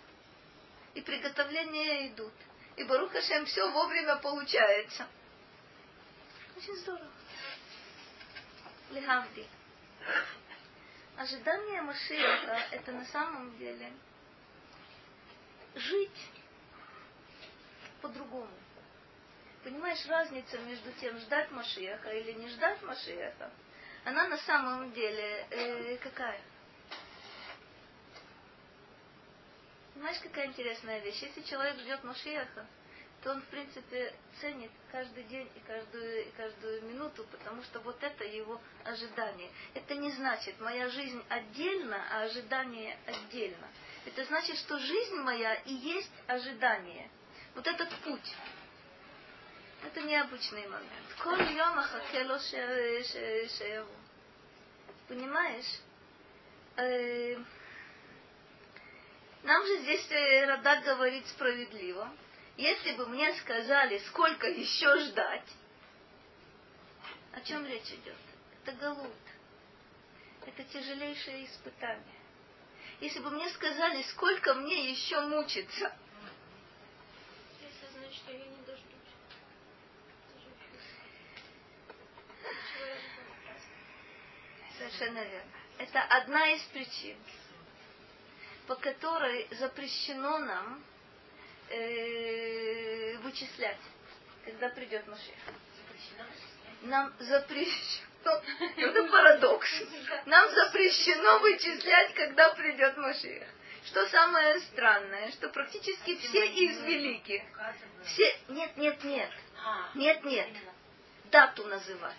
[0.95, 2.33] И приготовления идут.
[2.76, 5.07] И Баруха Шем все вовремя получается.
[6.57, 7.11] Очень здорово.
[8.91, 9.47] Лихавди.
[11.16, 13.93] Ожидание Машиаха– это на самом деле
[15.74, 16.30] жить
[18.01, 18.51] по-другому.
[19.64, 23.51] Понимаешь, разница между тем, ждать Машиаха или не ждать Машиаха,
[24.05, 26.41] она на самом деле э, какая?
[30.03, 31.22] Знаешь, какая интересная вещь?
[31.22, 32.66] Если человек ждет Машиаха,
[33.22, 38.03] то он, в принципе, ценит каждый день и каждую, и каждую минуту, потому что вот
[38.03, 39.48] это его ожидание.
[39.74, 43.68] Это не значит, моя жизнь отдельно, а ожидание отдельно.
[44.05, 47.09] Это значит, что жизнь моя и есть ожидание.
[47.55, 48.36] Вот этот путь.
[49.84, 51.14] Это необычный момент.
[55.07, 55.78] Понимаешь?
[59.43, 62.11] Э, нам же здесь э, Радак говорит справедливо.
[62.57, 65.49] Если бы мне сказали, сколько еще ждать,
[67.32, 68.16] о чем речь идет?
[68.64, 69.12] Это галут.
[70.47, 72.05] Это тяжелейшее испытание.
[73.01, 75.97] Если бы мне сказали, сколько мне еще мучиться,
[77.93, 78.86] значит, что я не дождусь.
[84.78, 85.51] Совершенно верно.
[85.78, 87.16] Это одна из причин,
[88.66, 90.82] по которой запрещено нам
[91.68, 93.78] э, вычислять,
[94.44, 95.34] когда придет Машех.
[96.82, 98.42] Нам запрещено,
[98.76, 99.68] это парадокс,
[100.26, 103.48] нам запрещено вычислять, когда придет Машех.
[103.84, 107.42] Что самое странное, что практически все из великих,
[108.04, 109.30] все, нет, нет, нет,
[109.94, 110.48] нет, нет,
[111.32, 112.16] дату называть.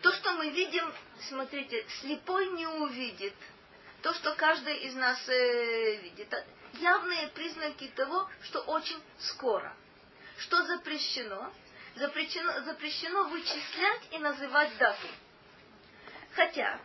[0.00, 0.84] То, что мы видим,
[1.28, 3.34] смотрите, слепой не увидит,
[4.02, 6.32] то, что каждый из нас э, видит.
[6.74, 9.74] Явные признаки того, что очень скоро.
[10.38, 11.52] Что запрещено?
[11.96, 15.08] Запрещено, запрещено вычислять и называть дату.
[16.34, 16.80] Хотя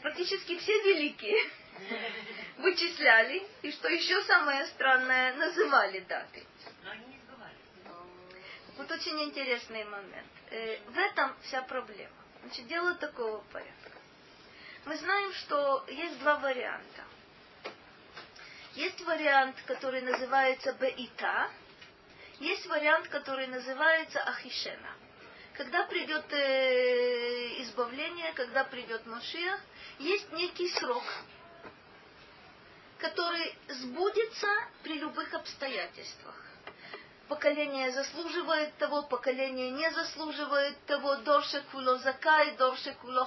[0.00, 1.50] практически все великие
[2.58, 6.44] вычисляли, и что еще самое странное, называли даты.
[6.82, 7.56] Но они не сбывались.
[8.76, 10.26] Вот очень интересный момент.
[10.50, 12.16] Э, в этом вся проблема.
[12.42, 13.91] Значит, дело такого порядка.
[14.84, 17.04] Мы знаем, что есть два варианта.
[18.74, 21.50] Есть вариант, который называется Беита,
[22.40, 24.94] есть вариант, который называется Ахишена.
[25.52, 29.60] Когда придет э, избавление, когда придет Машиах,
[30.00, 31.04] есть некий срок,
[32.98, 34.48] который сбудется
[34.82, 36.34] при любых обстоятельствах.
[37.28, 43.24] Поколение заслуживает того, поколение не заслуживает того, дорше куло закай, дорше куло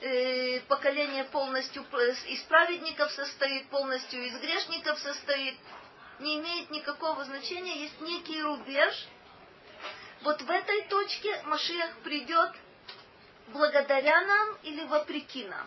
[0.00, 1.84] э, поколение полностью
[2.26, 5.58] из праведников состоит, полностью из грешников состоит,
[6.20, 9.08] не имеет никакого значения, есть некий рубеж.
[10.22, 12.52] Вот в этой точке Машиах придет
[13.48, 15.66] благодаря нам или вопреки нам.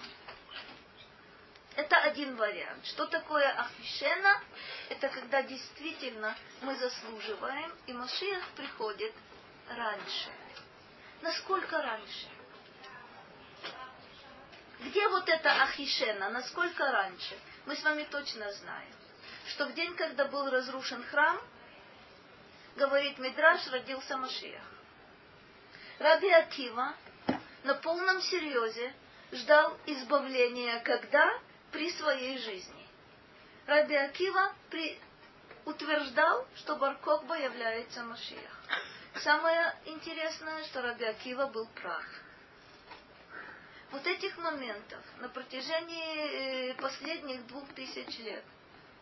[1.75, 2.85] Это один вариант.
[2.85, 4.41] Что такое ахишена?
[4.89, 9.13] Это когда действительно мы заслуживаем, и Машиах приходит
[9.69, 10.29] раньше.
[11.21, 12.27] Насколько раньше?
[14.85, 16.29] Где вот это ахишена?
[16.29, 17.37] Насколько раньше?
[17.65, 18.93] Мы с вами точно знаем,
[19.47, 21.39] что в день, когда был разрушен храм,
[22.75, 24.63] говорит Мидраш, родился Машиах.
[25.99, 26.93] Раби Акива
[27.63, 28.93] на полном серьезе
[29.31, 31.39] ждал избавления, когда?
[31.71, 32.87] При своей жизни.
[33.65, 34.99] Раби Акива при...
[35.65, 38.59] утверждал, что Баркокба является Машиах.
[39.15, 42.03] Самое интересное, что Раби Акива был прав.
[43.93, 48.43] Вот этих моментов на протяжении э, последних двух тысяч лет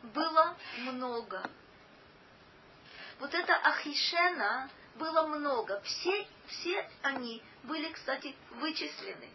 [0.04, 1.50] было много.
[3.20, 5.80] Вот это Ахишена было много.
[5.86, 9.30] Все, все они были, кстати, вычислены.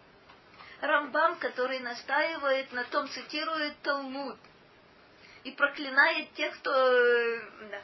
[0.83, 4.37] Рамбам, который настаивает на том, цитирует Талмуд
[5.45, 7.41] и проклинает тех, кто э,
[7.71, 7.83] да,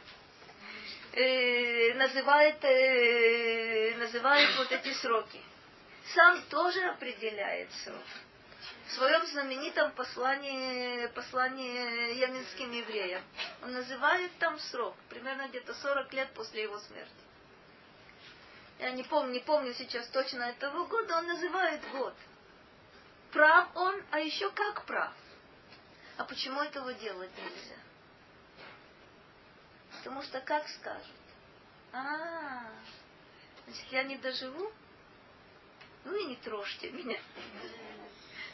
[1.18, 5.41] э, называет, э, называет вот эти сроки.
[6.15, 8.03] Сам тоже определяет срок.
[8.89, 13.23] В своем знаменитом послании, послании яменским евреям
[13.63, 17.11] он называет там срок, примерно где-то 40 лет после его смерти.
[18.79, 22.15] Я не помню, не помню сейчас точно этого года, он называет год–
[23.33, 25.13] Прав он, а еще как прав.
[26.19, 27.77] А почему этого делать нельзя?
[29.97, 31.17] Потому что как скажут?
[31.93, 32.67] А,
[33.67, 34.71] значит, я не доживу?
[36.05, 37.19] Ну и не трожьте меня.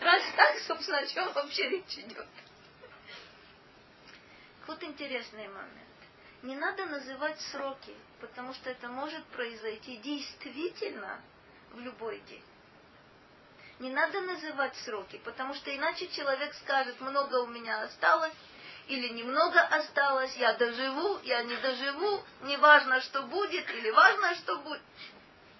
[0.00, 2.26] Раз так, собственно, о чем вообще речь идет?
[4.66, 5.88] Вот интересный момент.
[6.42, 11.20] Не надо называть сроки, потому что это может произойти действительно
[11.72, 12.44] в любой день.
[13.80, 18.34] Не надо называть сроки, потому что иначе человек скажет, много у меня осталось,
[18.88, 24.58] или немного осталось, я доживу, я не доживу, не важно, что будет, или важно, что
[24.58, 24.82] будет.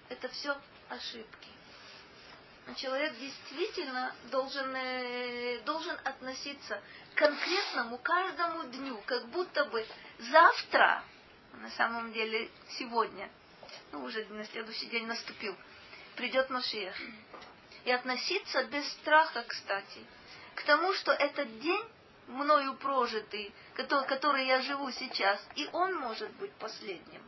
[0.09, 0.57] Это все
[0.89, 1.49] ошибки.
[2.75, 6.81] Человек действительно должен, э, должен относиться
[7.13, 9.85] к конкретному каждому дню, как будто бы
[10.19, 11.03] завтра,
[11.53, 13.29] на самом деле сегодня,
[13.91, 15.55] ну уже на следующий день наступил,
[16.15, 16.95] придет Машиах
[17.85, 20.05] и относиться без страха, кстати,
[20.55, 21.83] к тому, что этот день
[22.27, 27.23] мною прожитый, который, который я живу сейчас, и он может быть последним.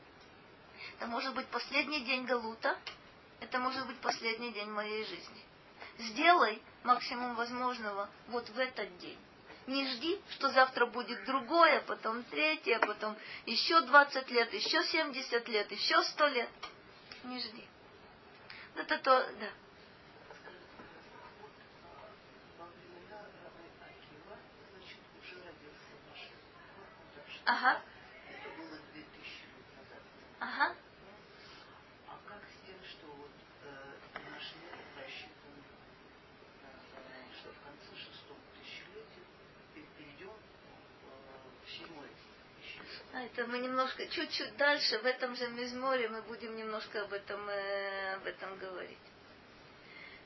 [0.98, 2.78] Это может быть последний день Галута,
[3.42, 5.46] это может быть последний день моей жизни.
[5.98, 9.18] Сделай максимум возможного вот в этот день.
[9.68, 13.16] Не жди, что завтра будет другое, потом третье, потом
[13.46, 16.50] еще 20 лет, еще 70 лет, еще 100 лет.
[17.26, 17.68] Не жди.
[18.76, 19.50] Это то, да.
[27.52, 27.82] Ага.
[28.30, 30.02] Это было 2000 лет назад.
[30.40, 30.76] Ага.
[32.08, 33.32] А как с тем, что вот
[33.66, 35.60] э, наш мир рассчитан,
[36.62, 39.26] э, что в конце шестого тысячелетия
[39.74, 41.12] перейдем э,
[41.66, 47.02] в седьмое а это мы немножко, чуть-чуть дальше, в этом же мизморе мы будем немножко
[47.04, 48.98] об этом, э, об этом говорить.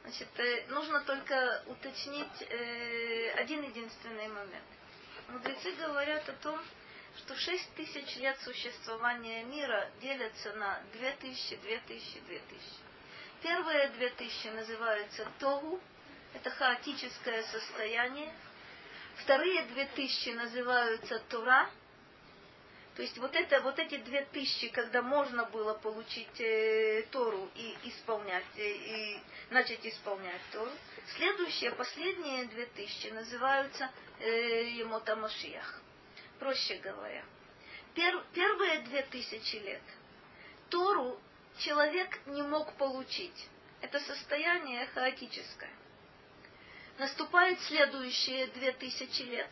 [0.04, 4.66] Значит, э, нужно только уточнить э, один единственный момент.
[5.30, 6.60] Мудрецы говорят о том,
[7.18, 12.42] что 6 тысяч лет существования мира делятся на 2000, 2000, 2000.
[13.42, 15.80] Первые 2000 называются Тогу,
[16.34, 18.34] это хаотическое состояние,
[19.18, 21.70] Вторые две тысячи называются Тура.
[22.96, 27.76] То есть вот, это, вот эти две тысячи, когда можно было получить э, Тору и
[27.84, 29.20] исполнять, э, и
[29.50, 30.72] начать исполнять Тору.
[31.18, 35.18] Следующие, последние две тысячи называются э, Емота.
[36.40, 37.26] Проще говоря.
[37.96, 39.82] Пер, первые две тысячи лет
[40.70, 41.20] Тору
[41.58, 43.50] человек не мог получить.
[43.82, 45.72] Это состояние хаотическое.
[46.98, 49.50] Наступает следующие две тысячи лет.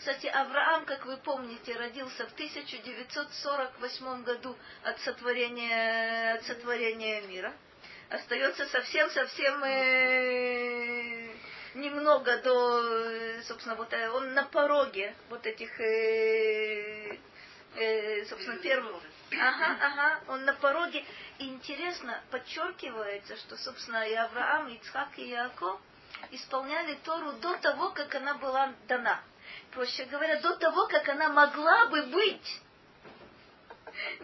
[0.00, 7.52] Кстати, Авраам, как вы помните, родился в 1948 году от сотворения, от сотворения мира.
[8.08, 11.34] Остается совсем-совсем э,
[11.74, 17.18] немного до, собственно, вот э, он на пороге вот этих, э,
[17.76, 19.02] э, собственно, первых.
[19.32, 21.04] Ага, ага, он на пороге.
[21.36, 25.78] И интересно, подчеркивается, что, собственно, и Авраам, и Ицхак, и Иаков
[26.30, 29.20] исполняли Тору до того, как она была дана.
[29.72, 32.60] Проще говоря, до того, как она могла бы быть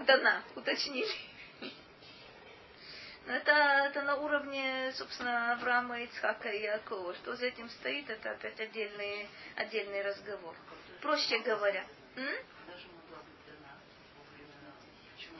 [0.07, 1.09] дана, уточнили.
[3.27, 7.15] Но это, это на уровне, собственно, Авраама, Ицхака и Якова.
[7.15, 10.55] Что за этим стоит, это опять отдельный, отдельный разговор.
[11.01, 11.85] Проще говоря.
[12.17, 12.25] М?
[12.67, 13.75] Даже могла быть дана
[14.17, 14.73] во времена,
[15.13, 15.39] почему,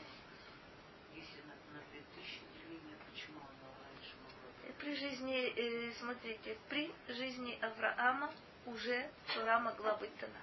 [1.15, 4.75] если на, на 2000 длиннее, почему она раньше могла быть?
[4.77, 8.33] При жизни, э, смотрите, при жизни Авраама
[8.67, 10.35] уже Тура могла быть дана.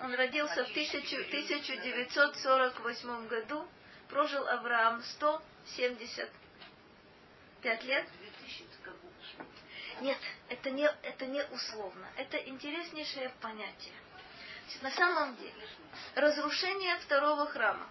[0.00, 3.68] Он родился в 1000 1948 году,
[4.08, 8.06] прожил Авраам 175 лет.
[8.18, 9.52] 2000 это как бы условно.
[10.00, 12.08] Нет, это не, это не условно.
[12.16, 13.94] Это интереснейшее понятие.
[14.82, 15.68] На самом деле,
[16.14, 17.88] разрушение второго храма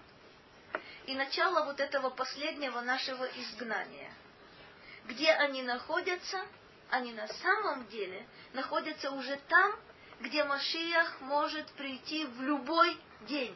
[1.08, 4.12] и начало вот этого последнего нашего изгнания,
[5.06, 6.46] где они находятся,
[6.90, 9.76] они на самом деле находятся уже там,
[10.20, 13.56] где Машиях может прийти в любой день.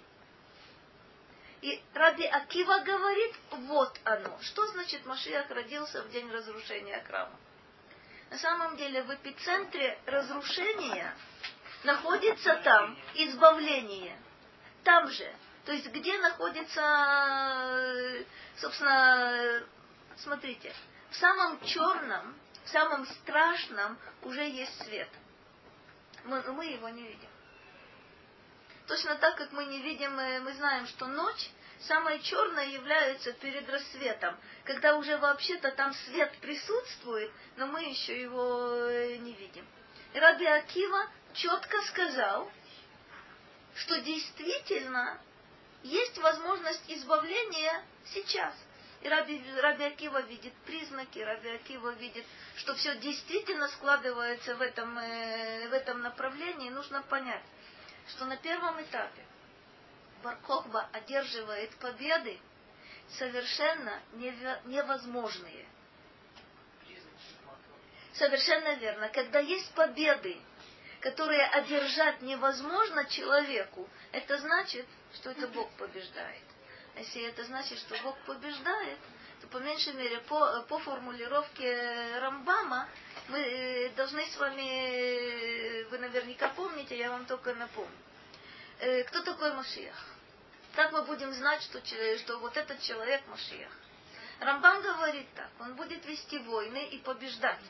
[1.62, 4.38] И Раби Акива говорит, вот оно.
[4.42, 7.38] Что значит Машиях родился в день разрушения храма?
[8.30, 11.14] На самом деле в эпицентре разрушения
[11.84, 14.18] находится там избавление.
[14.84, 15.34] Там же.
[15.66, 18.24] То есть где находится, э,
[18.58, 19.64] собственно,
[20.18, 20.74] смотрите,
[21.10, 22.36] в самом черном,
[22.70, 25.10] в самом страшном уже есть свет.
[26.26, 27.30] Мы, мы его не видим.
[28.86, 33.68] Точно так, как мы не видим, э, мы знаем, что ночь самая черная является перед
[33.70, 39.66] рассветом, когда уже вообще-то там свет присутствует, но мы еще его э, не видим.
[40.14, 42.52] И Раби Акива четко сказал,
[43.76, 45.20] что действительно
[45.82, 47.84] есть возможность избавления
[48.14, 48.54] сейчас.
[49.02, 52.26] И Раби, Раби Акива видит признаки, Раби Акива видит,
[52.58, 56.70] что все действительно складывается в этом, э, в этом направлении.
[56.70, 57.44] Нужно понять,
[58.10, 59.24] что на первом этапе
[60.22, 62.40] Баркохба одерживает победы
[63.18, 64.02] совершенно
[64.66, 65.66] невозможные.
[68.14, 69.08] Совершенно верно.
[69.10, 70.38] Когда есть победы,
[71.00, 76.44] которые одержать невозможно человеку, это значит, что это Бог побеждает.
[77.00, 79.00] Если это значит, что Бог побеждает,
[79.40, 82.90] то по меньшей мере по, по формулировке Рамбама
[83.30, 87.98] мы э, должны с вами, э, вы наверняка помните, я вам только напомню.
[88.80, 89.96] Э, Кто такой Машиах?
[90.76, 91.82] Как мы будем знать, что,
[92.18, 93.72] что вот этот человек Машиах?
[94.42, 97.64] Рамбам говорит так, он будет вести войны и побеждать.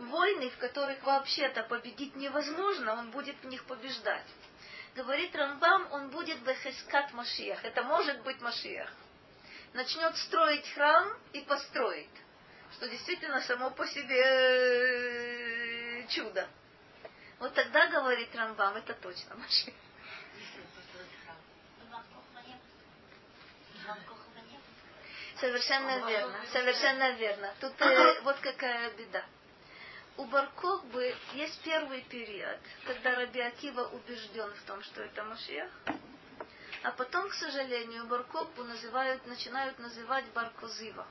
[0.00, 4.26] Войны, в которых вообще-то победить невозможно, он будет в них побеждать.
[4.94, 7.64] Говорит Рамбам, он будет бехескат Машиях.
[7.64, 8.90] Это может быть Машиях.
[9.72, 12.10] Начнет строить храм и построит.
[12.72, 14.20] Что действительно само по себе
[16.02, 16.48] э, чудо.
[17.38, 19.76] Вот тогда, говорит Рамбам, это точно Машиях.
[25.36, 27.54] Совершенно верно, совершенно верно.
[27.60, 29.24] Тут э, вот какая беда.
[30.20, 35.70] У Баркохбы есть первый период, когда Раби Акива убежден в том, что это Машиах.
[36.82, 41.06] А потом, к сожалению, Баркохбу называют, начинают называть Баркозива.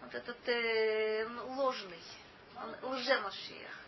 [0.00, 2.02] Вот этот э, ложный,
[2.56, 3.80] он лже-Машиах.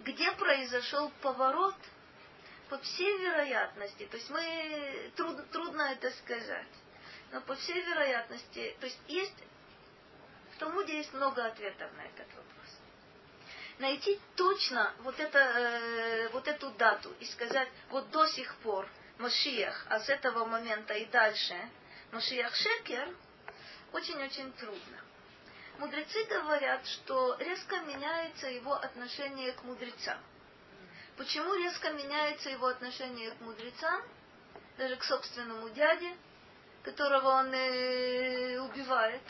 [0.00, 1.76] Где произошел поворот,
[2.68, 6.74] по всей вероятности, то есть мы, труд, трудно это сказать,
[7.30, 9.44] но по всей вероятности, то есть есть,
[10.56, 12.55] в Талмуде есть много ответов на этот вопрос.
[13.78, 18.88] Найти точно вот, это, э, вот эту дату и сказать, вот до сих пор
[19.18, 21.54] Машиях, а с этого момента и дальше
[22.10, 23.14] Машиях Шекер,
[23.92, 25.00] очень-очень трудно.
[25.78, 30.18] Мудрецы говорят, что резко меняется его отношение к мудрецам.
[31.18, 34.02] Почему резко меняется его отношение к мудрецам,
[34.78, 36.16] даже к собственному дяде,
[36.82, 39.22] которого он э, убивает?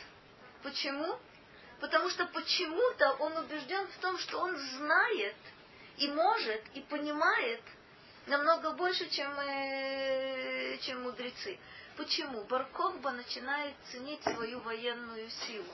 [0.62, 1.18] Почему?
[1.80, 5.36] Потому что почему-то он убежден в том, что он знает
[5.98, 7.60] и может и понимает
[8.26, 11.58] намного больше, чем, э, чем мудрецы.
[11.96, 12.44] Почему?
[12.44, 15.72] Баркохба начинает ценить свою военную силу.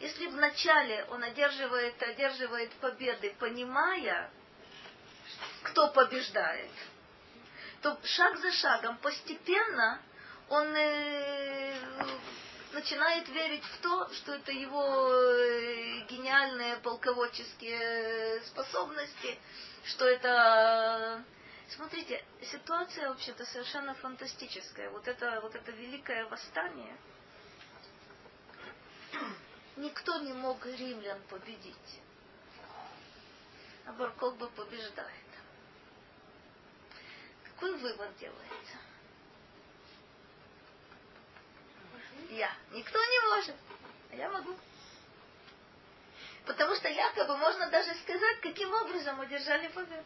[0.00, 4.30] Если вначале он одерживает, одерживает победы, понимая,
[5.64, 6.70] кто побеждает,
[7.82, 10.00] то шаг за шагом постепенно
[10.48, 11.74] он э,
[12.72, 19.38] начинает верить в то, что это его э, гениальные полководческие способности,
[19.84, 21.24] что это...
[21.70, 24.88] Смотрите, ситуация вообще-то совершенно фантастическая.
[24.90, 26.96] Вот это, вот это великое восстание,
[29.76, 32.00] никто не мог римлян победить.
[33.86, 35.12] А Баркок бы побеждает.
[37.44, 38.87] Какой вывод делается?
[42.28, 42.52] Я.
[42.72, 43.56] Никто не может.
[44.10, 44.56] А я могу.
[46.44, 50.04] Потому что якобы можно даже сказать, каким образом одержали победу.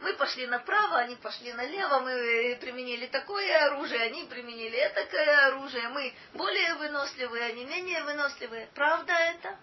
[0.00, 6.14] Мы пошли направо, они пошли налево, мы применили такое оружие, они применили такое оружие, мы
[6.34, 8.68] более выносливые, они менее выносливые.
[8.74, 9.58] Правда это?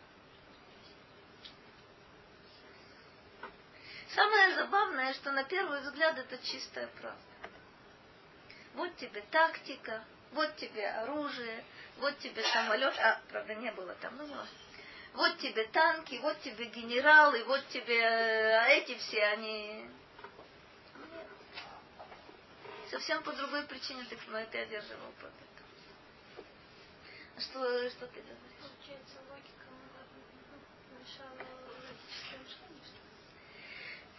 [4.13, 7.19] Самое забавное, что на первый взгляд это чистая правда.
[8.73, 10.03] Вот тебе тактика,
[10.35, 11.63] вот тебе оружие,
[11.97, 14.57] вот тебе самолет, а, правда, не было там, ну не важно.
[15.13, 19.89] Вот тебе танки, вот тебе генералы, вот тебе, а эти все, они
[22.91, 26.45] совсем по другой причине ты, но это одерживал победу.
[27.37, 28.59] А что, что ты говоришь?
[28.59, 29.65] Получается, логика
[30.99, 31.55] мешала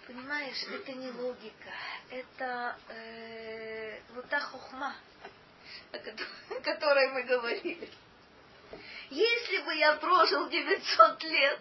[0.06, 1.72] Понимаешь, это не логика,
[2.10, 4.94] это э, вот та хухма,
[6.50, 7.88] о которой мы говорили.
[9.10, 11.60] Если бы я прожил 900 лет,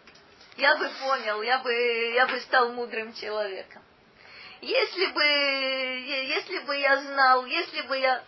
[0.58, 3.84] я бы понял, я бы, я бы стал мудрым человеком.
[4.62, 8.24] Если бы, если бы я знал, если бы я...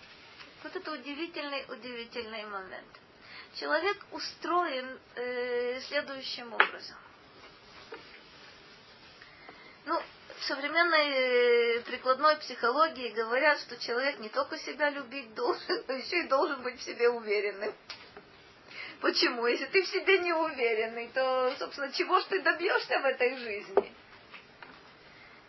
[0.64, 2.88] Вот это удивительный, удивительный момент.
[3.56, 6.98] Человек устроен э, следующим образом.
[9.86, 10.02] Ну,
[10.40, 16.20] в современной э, прикладной психологии говорят, что человек не только себя любить должен, но еще
[16.20, 17.74] и должен быть в себе уверенным.
[19.02, 19.48] Почему?
[19.48, 23.94] Если ты в себе не уверенный, то, собственно, чего ж ты добьешься в этой жизни?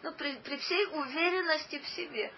[0.03, 2.33] Ну, при, при всей уверенности в себе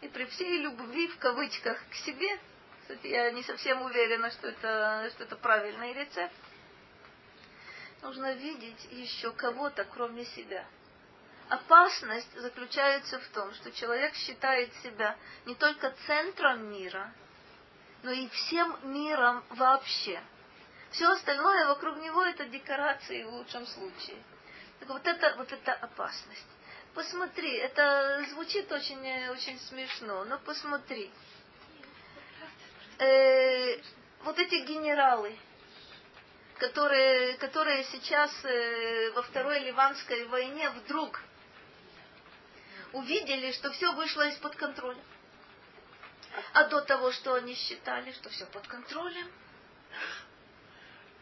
[0.00, 2.38] и при всей любви в кавычках к себе,
[2.80, 6.34] кстати, я не совсем уверена, что это, что это правильный рецепт,
[8.02, 10.66] нужно видеть еще кого-то, кроме себя.
[11.52, 17.12] Опасность заключается в том, что человек считает себя не только центром мира,
[18.02, 20.18] но и всем миром вообще.
[20.92, 24.16] Все остальное вокруг него это декорации в лучшем случае.
[24.80, 26.46] Так вот это, вот это опасность.
[26.94, 31.10] Посмотри, это звучит очень, очень смешно, но посмотри.
[32.98, 33.76] Э,
[34.24, 35.36] вот эти генералы,
[36.56, 41.20] которые, которые сейчас э, во второй Ливанской войне вдруг
[42.92, 45.02] увидели, что все вышло из-под контроля.
[46.54, 49.30] А до того, что они считали, что все под контролем.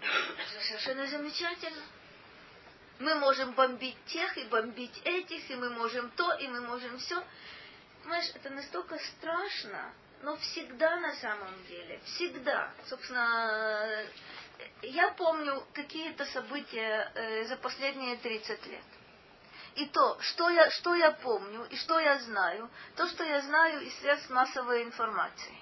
[0.00, 1.82] Это совершенно замечательно.
[3.00, 7.22] Мы можем бомбить тех и бомбить этих, и мы можем то, и мы можем все.
[8.02, 9.92] Понимаешь, это настолько страшно,
[10.22, 12.72] но всегда на самом деле, всегда.
[12.86, 14.04] Собственно,
[14.82, 18.84] я помню какие-то события э, за последние 30 лет.
[19.76, 23.80] И то, что я, что я помню и что я знаю, то, что я знаю
[23.82, 25.54] из средств массовой информации.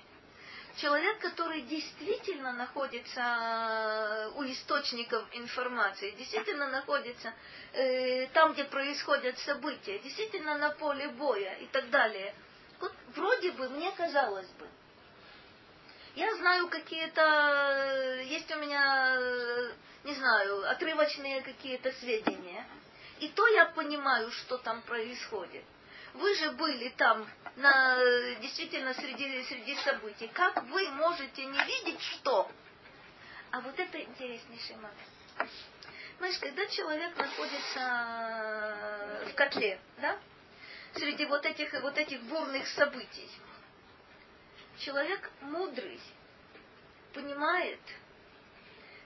[0.77, 7.35] Человек, который действительно находится э, у источников информации, действительно находится
[7.73, 12.33] э, там, где происходят события, действительно на поле боя и так далее.
[12.81, 14.69] Вот вроде бы, мне казалось бы,
[16.15, 19.73] я знаю какие-то, э, есть у меня, э,
[20.05, 22.67] не знаю, отрывочные какие-то сведения–
[23.79, 25.65] понимаю, что там происходит.
[26.15, 27.25] Вы же были там
[27.55, 30.27] на, действительно среди, среди событий.
[30.35, 32.51] Как вы можете не видеть что?
[33.53, 35.53] А вот это интереснейший момент.
[36.19, 37.85] Знаешь, когда человек находится
[39.31, 40.19] в котле, да,
[40.95, 43.31] среди вот этих, вот этих бурных событий,
[44.81, 46.01] человек мудрый
[47.15, 47.81] понимает,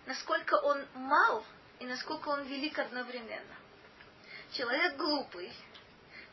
[0.06, 1.44] насколько он мал
[1.78, 3.61] и насколько он велик одновременно.
[4.52, 5.50] Человек глупый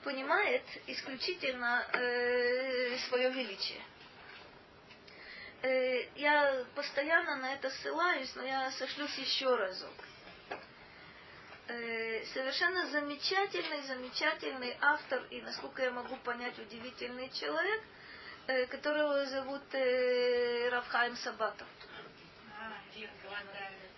[0.03, 3.81] понимает исключительно э, свое величие.
[5.61, 9.93] Э, я постоянно на это ссылаюсь, но я сошлюсь еще разок.
[11.69, 17.81] Э, совершенно замечательный, замечательный автор и, насколько я могу понять, удивительный человек,
[18.47, 21.67] э, которого зовут э, Равхайм Сабатов.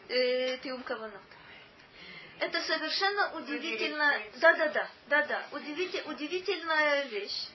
[0.09, 1.40] Э, Тиум Каванот.
[2.41, 7.49] Это совершенно удивительно, да, да, да, да, да, удивитель, удивительная вещь,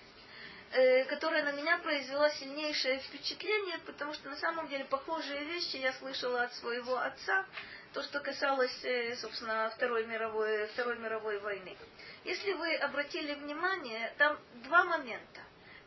[0.71, 5.93] э, которая на меня произвела сильнейшее впечатление, потому что на самом деле похожие вещи я
[5.95, 7.47] слышала от своего отца,
[7.95, 11.77] то, что касалось, э, собственно, Второй мировой, Второй мировой войны.
[12.23, 15.41] Если вы обратили внимание, там два момента.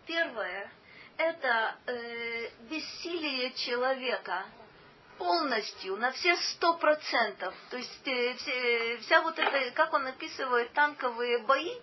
[0.08, 0.70] Первое–
[1.18, 4.44] это э, бессилие человека
[5.20, 7.54] полностью, на все сто процентов.
[7.70, 11.76] То есть э, все, вся вот эта, как он описывает танковые бои,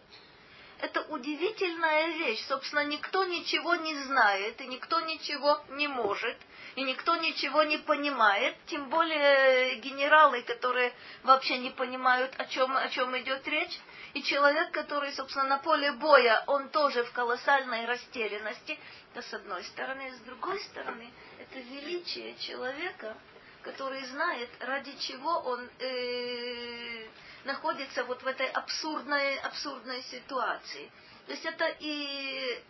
[0.80, 2.44] это удивительная вещь.
[2.46, 6.36] Собственно, никто ничего не знает, и никто ничего не может,
[6.74, 10.92] и никто ничего не понимает, тем более генералы, которые
[11.22, 13.78] вообще не понимают, о чем, о чем идет речь.
[14.14, 18.78] И человек, который, собственно, на поле боя, он тоже в колоссальной растерянности.
[19.12, 20.10] Это с одной стороны.
[20.12, 21.10] С другой стороны,
[21.56, 23.16] это величие человека,
[23.62, 27.06] который знает, ради чего он э,
[27.44, 30.90] находится вот в этой абсурдной, абсурдной ситуации.
[31.26, 32.62] То есть это и,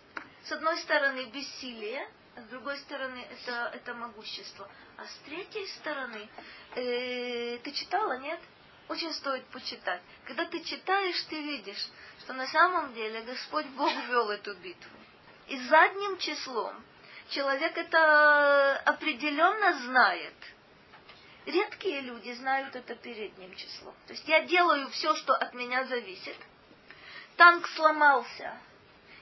[0.45, 4.69] с одной стороны, бессилие, а с другой стороны, это, это могущество.
[4.97, 6.29] А с третьей стороны,
[6.77, 8.41] э, ты читала, нет?
[8.89, 10.01] очень стоит почитать.
[10.27, 11.89] Когда ты читаешь, ты видишь,
[12.21, 14.97] что на самом деле Господь Бог вел эту битву.
[15.49, 16.85] И задним числом
[17.31, 20.35] человек это определенно знает.
[21.47, 23.95] Редкие люди знают это передним числом.
[24.07, 26.37] То есть я делаю все, что от меня зависит.
[27.37, 28.59] Танк сломался.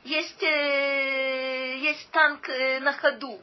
[0.05, 3.41] Есть, э, есть танк э, на ходу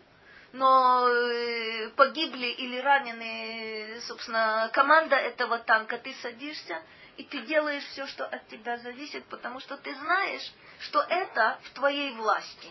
[0.54, 6.82] но э, погибли или ранены, собственно, команда этого танка, ты садишься
[7.18, 11.70] и ты делаешь все, что от тебя зависит, потому что ты знаешь, что это в
[11.72, 12.70] твоей власти.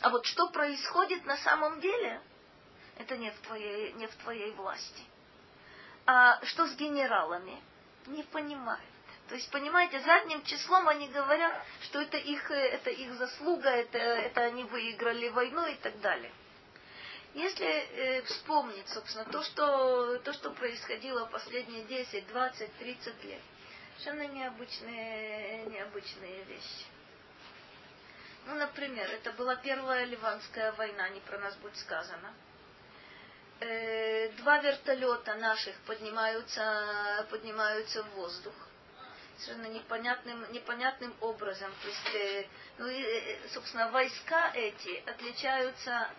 [0.00, 2.20] А вот что происходит на самом деле,
[2.96, 5.04] это не в твоей, не в твоей власти.
[6.06, 7.62] А что с генералами?
[8.06, 8.84] Не понимают.
[9.28, 14.40] То есть, понимаете, задним числом они говорят, что это их, это их заслуга, это, это
[14.40, 16.32] они выиграли войну и так далее.
[17.34, 23.40] Если э, вспомнить, собственно, то что, то, что происходило последние 10, 20, 30 лет,
[23.98, 26.86] совершенно необычные, необычные вещи.
[28.46, 32.34] Ну, например, это была первая Ливанская война, не про нас будет сказано.
[33.60, 38.54] Э, два вертолета наших поднимаются, поднимаются в воздух
[39.36, 41.70] совершенно непонятным, непонятным образом.
[41.82, 42.46] То есть, э,
[42.78, 46.10] ну, и, э, собственно, войска эти отличаются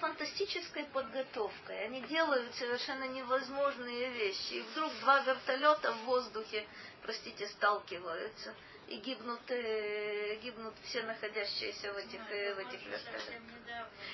[0.00, 1.84] фантастической подготовкой.
[1.84, 4.54] Они делают совершенно невозможные вещи.
[4.54, 6.66] И вдруг два вертолета в воздухе,
[7.02, 8.54] простите, сталкиваются.
[8.90, 13.34] И гибнут, э, гибнут все находящиеся в этих, э, в этих вертолетах.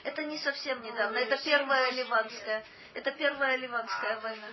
[0.05, 1.16] Это не совсем недавно.
[1.16, 2.62] Это первая ливанская.
[2.93, 4.47] Это первая ливанская война.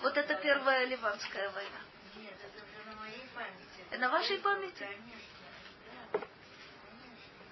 [0.00, 1.80] Вот это первая ливанская война.
[2.14, 3.98] Нет, это уже на моей памяти.
[3.98, 4.88] На вашей памяти?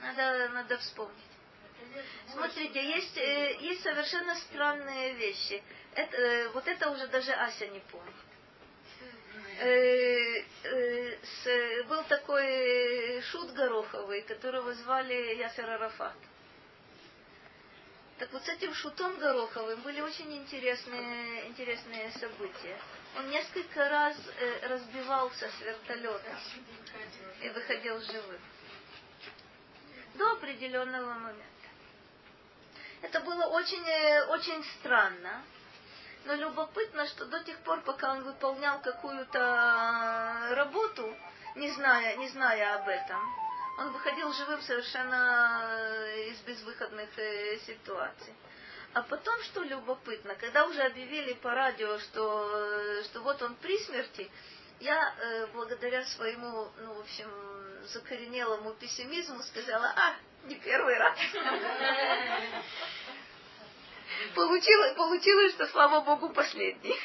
[0.00, 1.32] Надо, надо вспомнить.
[2.30, 5.60] Смотрите, есть, э, есть совершенно странные вещи.
[5.96, 8.14] Это, э, вот это уже даже Ася не помнит.
[9.58, 16.16] Э, э, с, был такой шут Гороховый, которого звали Ясер Арафат.
[18.18, 22.78] Так вот с этим шутом Гороховым были очень интересные, интересные события.
[23.18, 26.36] Он несколько раз э, разбивался с вертолета
[27.42, 28.40] и выходил живым.
[30.14, 31.46] До определенного момента.
[33.02, 33.82] Это было очень,
[34.28, 35.42] очень странно.
[36.24, 41.16] Но любопытно, что до тех пор, пока он выполнял какую-то э, работу,
[41.56, 43.20] не зная, не зная об этом,
[43.78, 47.10] он выходил живым совершенно э, из безвыходных
[47.66, 48.34] ситуаций.
[48.94, 54.30] А потом, что любопытно, когда уже объявили по радио, что, что вот он при смерти,
[54.80, 57.28] я э, благодаря своему, ну, в общем,
[57.84, 60.14] закоренелому пессимизму сказала, а,
[60.46, 61.18] не первый раз.
[64.34, 66.96] Получилось, получилось, что, слава Богу, последний.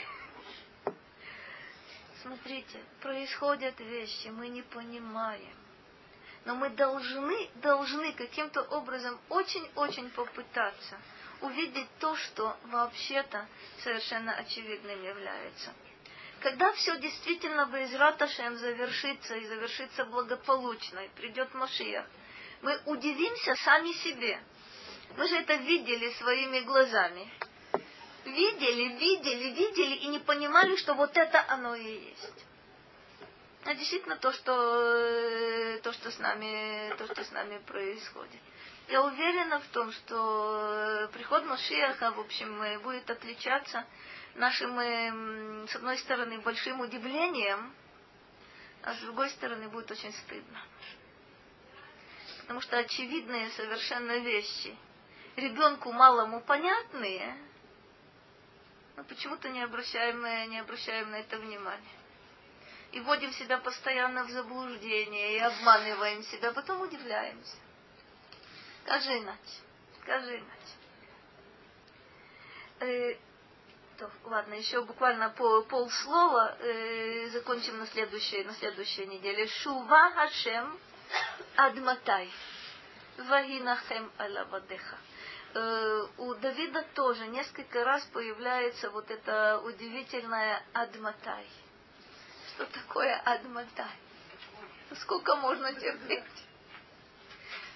[2.22, 5.56] Смотрите, происходят вещи, мы не понимаем.
[6.46, 10.98] Но мы должны, должны каким-то образом очень-очень попытаться
[11.42, 13.48] увидеть то, что вообще-то
[13.84, 15.74] совершенно очевидным является.
[16.40, 22.06] Когда все действительно Безраташем завершится и завершится благополучно, и придет Машиях,
[22.62, 24.40] мы удивимся сами себе.
[25.16, 27.32] Мы же это видели своими глазами.
[28.26, 32.46] Видели, видели, видели и не понимали, что вот это оно и есть.
[33.64, 38.42] А действительно то, что, э, то, что, с нами, то, что с нами происходит.
[38.88, 43.86] Я уверена в том, что приход Машиаха, в общем, будет отличаться
[44.36, 47.74] нашим, с одной стороны, большим удивлением,
[48.84, 50.62] а с другой стороны, будет очень стыдно.
[52.42, 54.78] Потому что очевидные совершенно вещи,
[55.38, 57.38] ребенку малому понятные,
[58.96, 61.98] но почему-то не обращаем, не обращаем на это внимания.
[62.92, 67.58] И вводим себя постоянно в заблуждение, и обманываем себя, потом удивляемся.
[68.86, 69.62] Как же иначе?
[70.06, 70.78] Как же иначе?
[72.80, 73.16] Э,
[73.98, 79.48] то, ладно, еще буквально по полслова э, закончим на следующей, на следующей неделе.
[79.48, 80.80] Шува Хашем
[81.56, 82.32] Адматай.
[83.18, 84.98] Вагинахем Алавадеха.
[85.58, 91.48] Э, у Давида тоже несколько раз появляется вот это удивительное Адматай.
[92.50, 93.98] Что такое Адматай?
[95.02, 96.24] Сколько можно терпеть?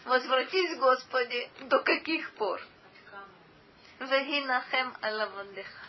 [0.06, 2.62] Возвратись, Господи, до каких пор?
[4.00, 5.86] Вегинахем Алавадеха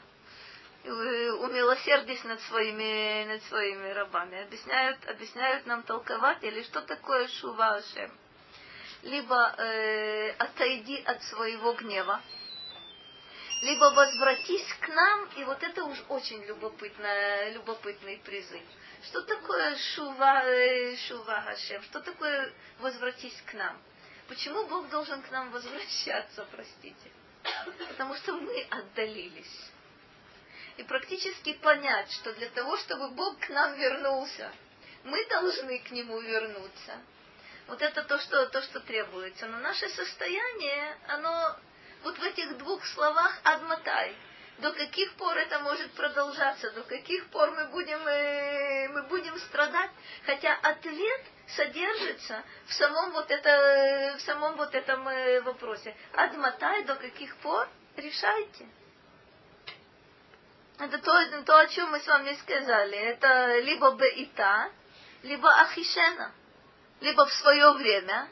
[0.84, 4.42] умилосердись над своими, над своими рабами.
[4.42, 8.10] Объясняют, объясняют нам толкователи, что такое шува Ашем.
[9.02, 12.20] Либо э, отойди от своего гнева,
[13.62, 18.62] либо возвратись к нам, и вот это уж очень любопытный, любопытный призыв.
[19.04, 21.82] Что такое шува, э, шува Хашем?
[21.84, 23.76] Что такое возвратись к нам?
[24.28, 27.10] Почему Бог должен к нам возвращаться, простите?
[27.88, 29.72] Потому что мы отдалились
[30.76, 34.50] и практически понять, что для того, чтобы Бог к нам вернулся,
[35.04, 36.98] мы должны к Нему вернуться.
[37.66, 39.46] Вот это то, что, то, что требуется.
[39.46, 41.56] Но наше состояние, оно
[42.02, 44.16] вот в этих двух словах «адматай».
[44.58, 49.90] До каких пор это может продолжаться, до каких пор мы будем, э, мы будем страдать.
[50.24, 55.96] Хотя ответ содержится в самом вот, это, в самом вот этом э, вопросе.
[56.12, 57.68] Адматай, до каких пор?
[57.96, 58.68] Решайте.
[60.78, 62.96] Это то, то, о чем мы с вами сказали.
[62.96, 64.70] Это либо беита,
[65.22, 66.32] либо ахишена.
[67.02, 68.28] Либо в свое время,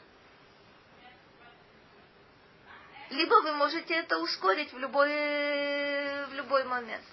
[3.09, 7.03] либо вы можете это ускорить в любой, в любой момент.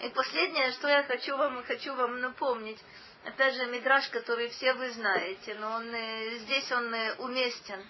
[0.00, 2.78] И последнее, что я хочу вам, хочу вам напомнить,
[3.24, 7.84] опять же, мидраж, который все вы знаете, но он, э, здесь он э, уместен.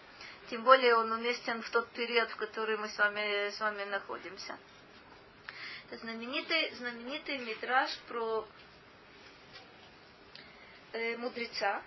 [0.48, 4.56] Тем более он уместен в тот период, в который мы с вами, с вами находимся.
[5.90, 8.48] Это знаменитый, знаменитый мидраж про
[10.94, 11.82] э, мудреца,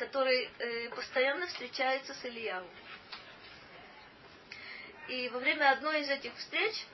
[0.00, 2.66] который э, постоянно встречается с Ильяу.
[5.08, 6.86] И во время одной из этих встреч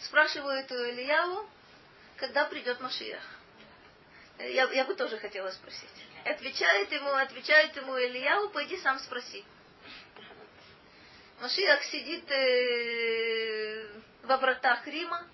[0.00, 1.48] спрашивают у Ильяу,
[2.16, 3.22] когда придет Машиях.
[4.38, 5.88] Э, я, я бы тоже хотела спросить.
[6.24, 9.44] Отвечает ему, отвечает ему Ильяу, пойди сам спроси.
[11.40, 13.86] Машиах сидит э,
[14.24, 15.24] во вратах Рима,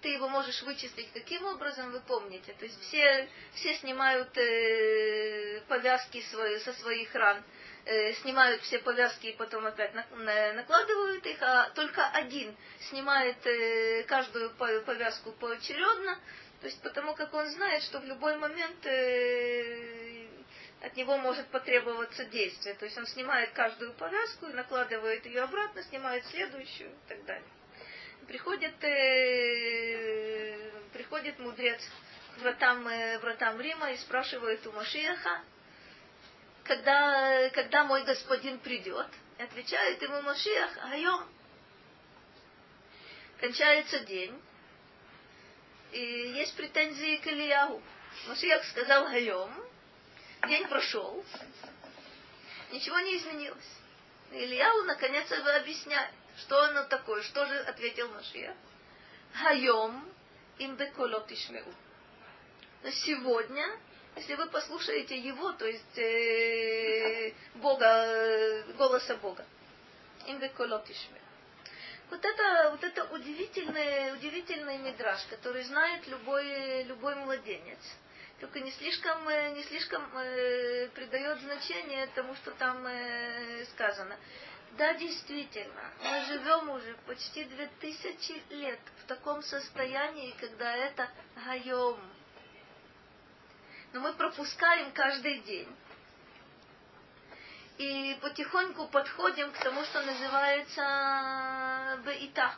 [0.00, 2.54] ты его можешь вычислить каким образом, вы помните.
[2.58, 7.42] То есть все, все снимают э, повязки свои, со своих ран,
[7.84, 12.54] э, снимают все повязки и потом опять на, на, накладывают их, а только один
[12.90, 16.18] снимает э, каждую повязку поочередно,
[16.60, 20.26] то есть потому как он знает, что в любой момент э,
[20.80, 22.74] от него может потребоваться действие.
[22.74, 27.48] То есть он снимает каждую повязку и накладывает ее обратно, снимает следующую и так далее.
[28.28, 31.80] Приходит, э, приходит мудрец
[32.36, 35.40] к вратам, э, вратам Рима и спрашивает у Машиаха,
[36.62, 39.06] когда, когда мой господин придет.
[39.38, 41.26] И отвечает ему Машиах, айом.
[43.40, 44.38] Кончается день,
[45.92, 46.00] и
[46.36, 47.82] есть претензии к Ильягу.
[48.26, 49.50] Машиах сказал айом,
[50.46, 51.24] День прошел,
[52.72, 53.70] ничего не изменилось.
[54.32, 58.56] Ильяу наконец объясняет, что оно такое, что же ответил Машия.
[59.34, 60.04] Хайом
[60.58, 61.72] им беколот ишмеу.
[62.90, 63.66] Сегодня,
[64.16, 69.44] если вы послушаете его, то есть э, Бога, голоса Бога,
[70.26, 71.22] им беколот ишмеу.
[72.10, 77.80] Вот это, вот это удивительный, удивительный мидраж, который знает любой, любой младенец
[78.40, 84.16] только не слишком, э, не слишком э, придает значение тому, что там э, сказано.
[84.76, 91.08] Да, действительно, мы живем уже почти две тысячи лет в таком состоянии, когда это
[91.44, 91.98] гаем.
[93.92, 95.68] Но мы пропускаем каждый день.
[97.78, 102.56] И потихоньку подходим к тому, что называется беита.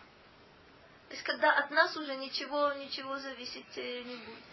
[1.08, 4.44] То есть, когда от нас уже ничего, ничего зависеть э, не будет.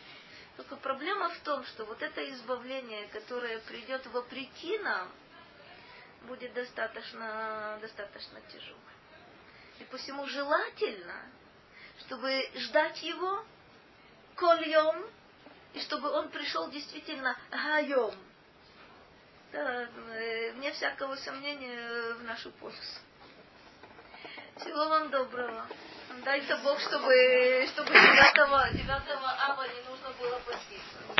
[0.58, 5.08] Только проблема в том, что вот это избавление, которое придет вопреки нам,
[6.28, 8.78] будет достаточно, достаточно тяжелое.
[9.80, 11.22] И посему желательно,
[12.06, 13.46] чтобы ждать его
[14.36, 15.06] кольем,
[15.74, 18.14] и чтобы он пришел действительно гаем.
[19.52, 22.78] Да, э, вне всякого сомнения в нашу пользу.
[24.58, 25.68] Всего вам доброго.
[26.24, 31.18] Дай-то Бог, чтобы, чтобы 9, 9 ава не нужно было поститься.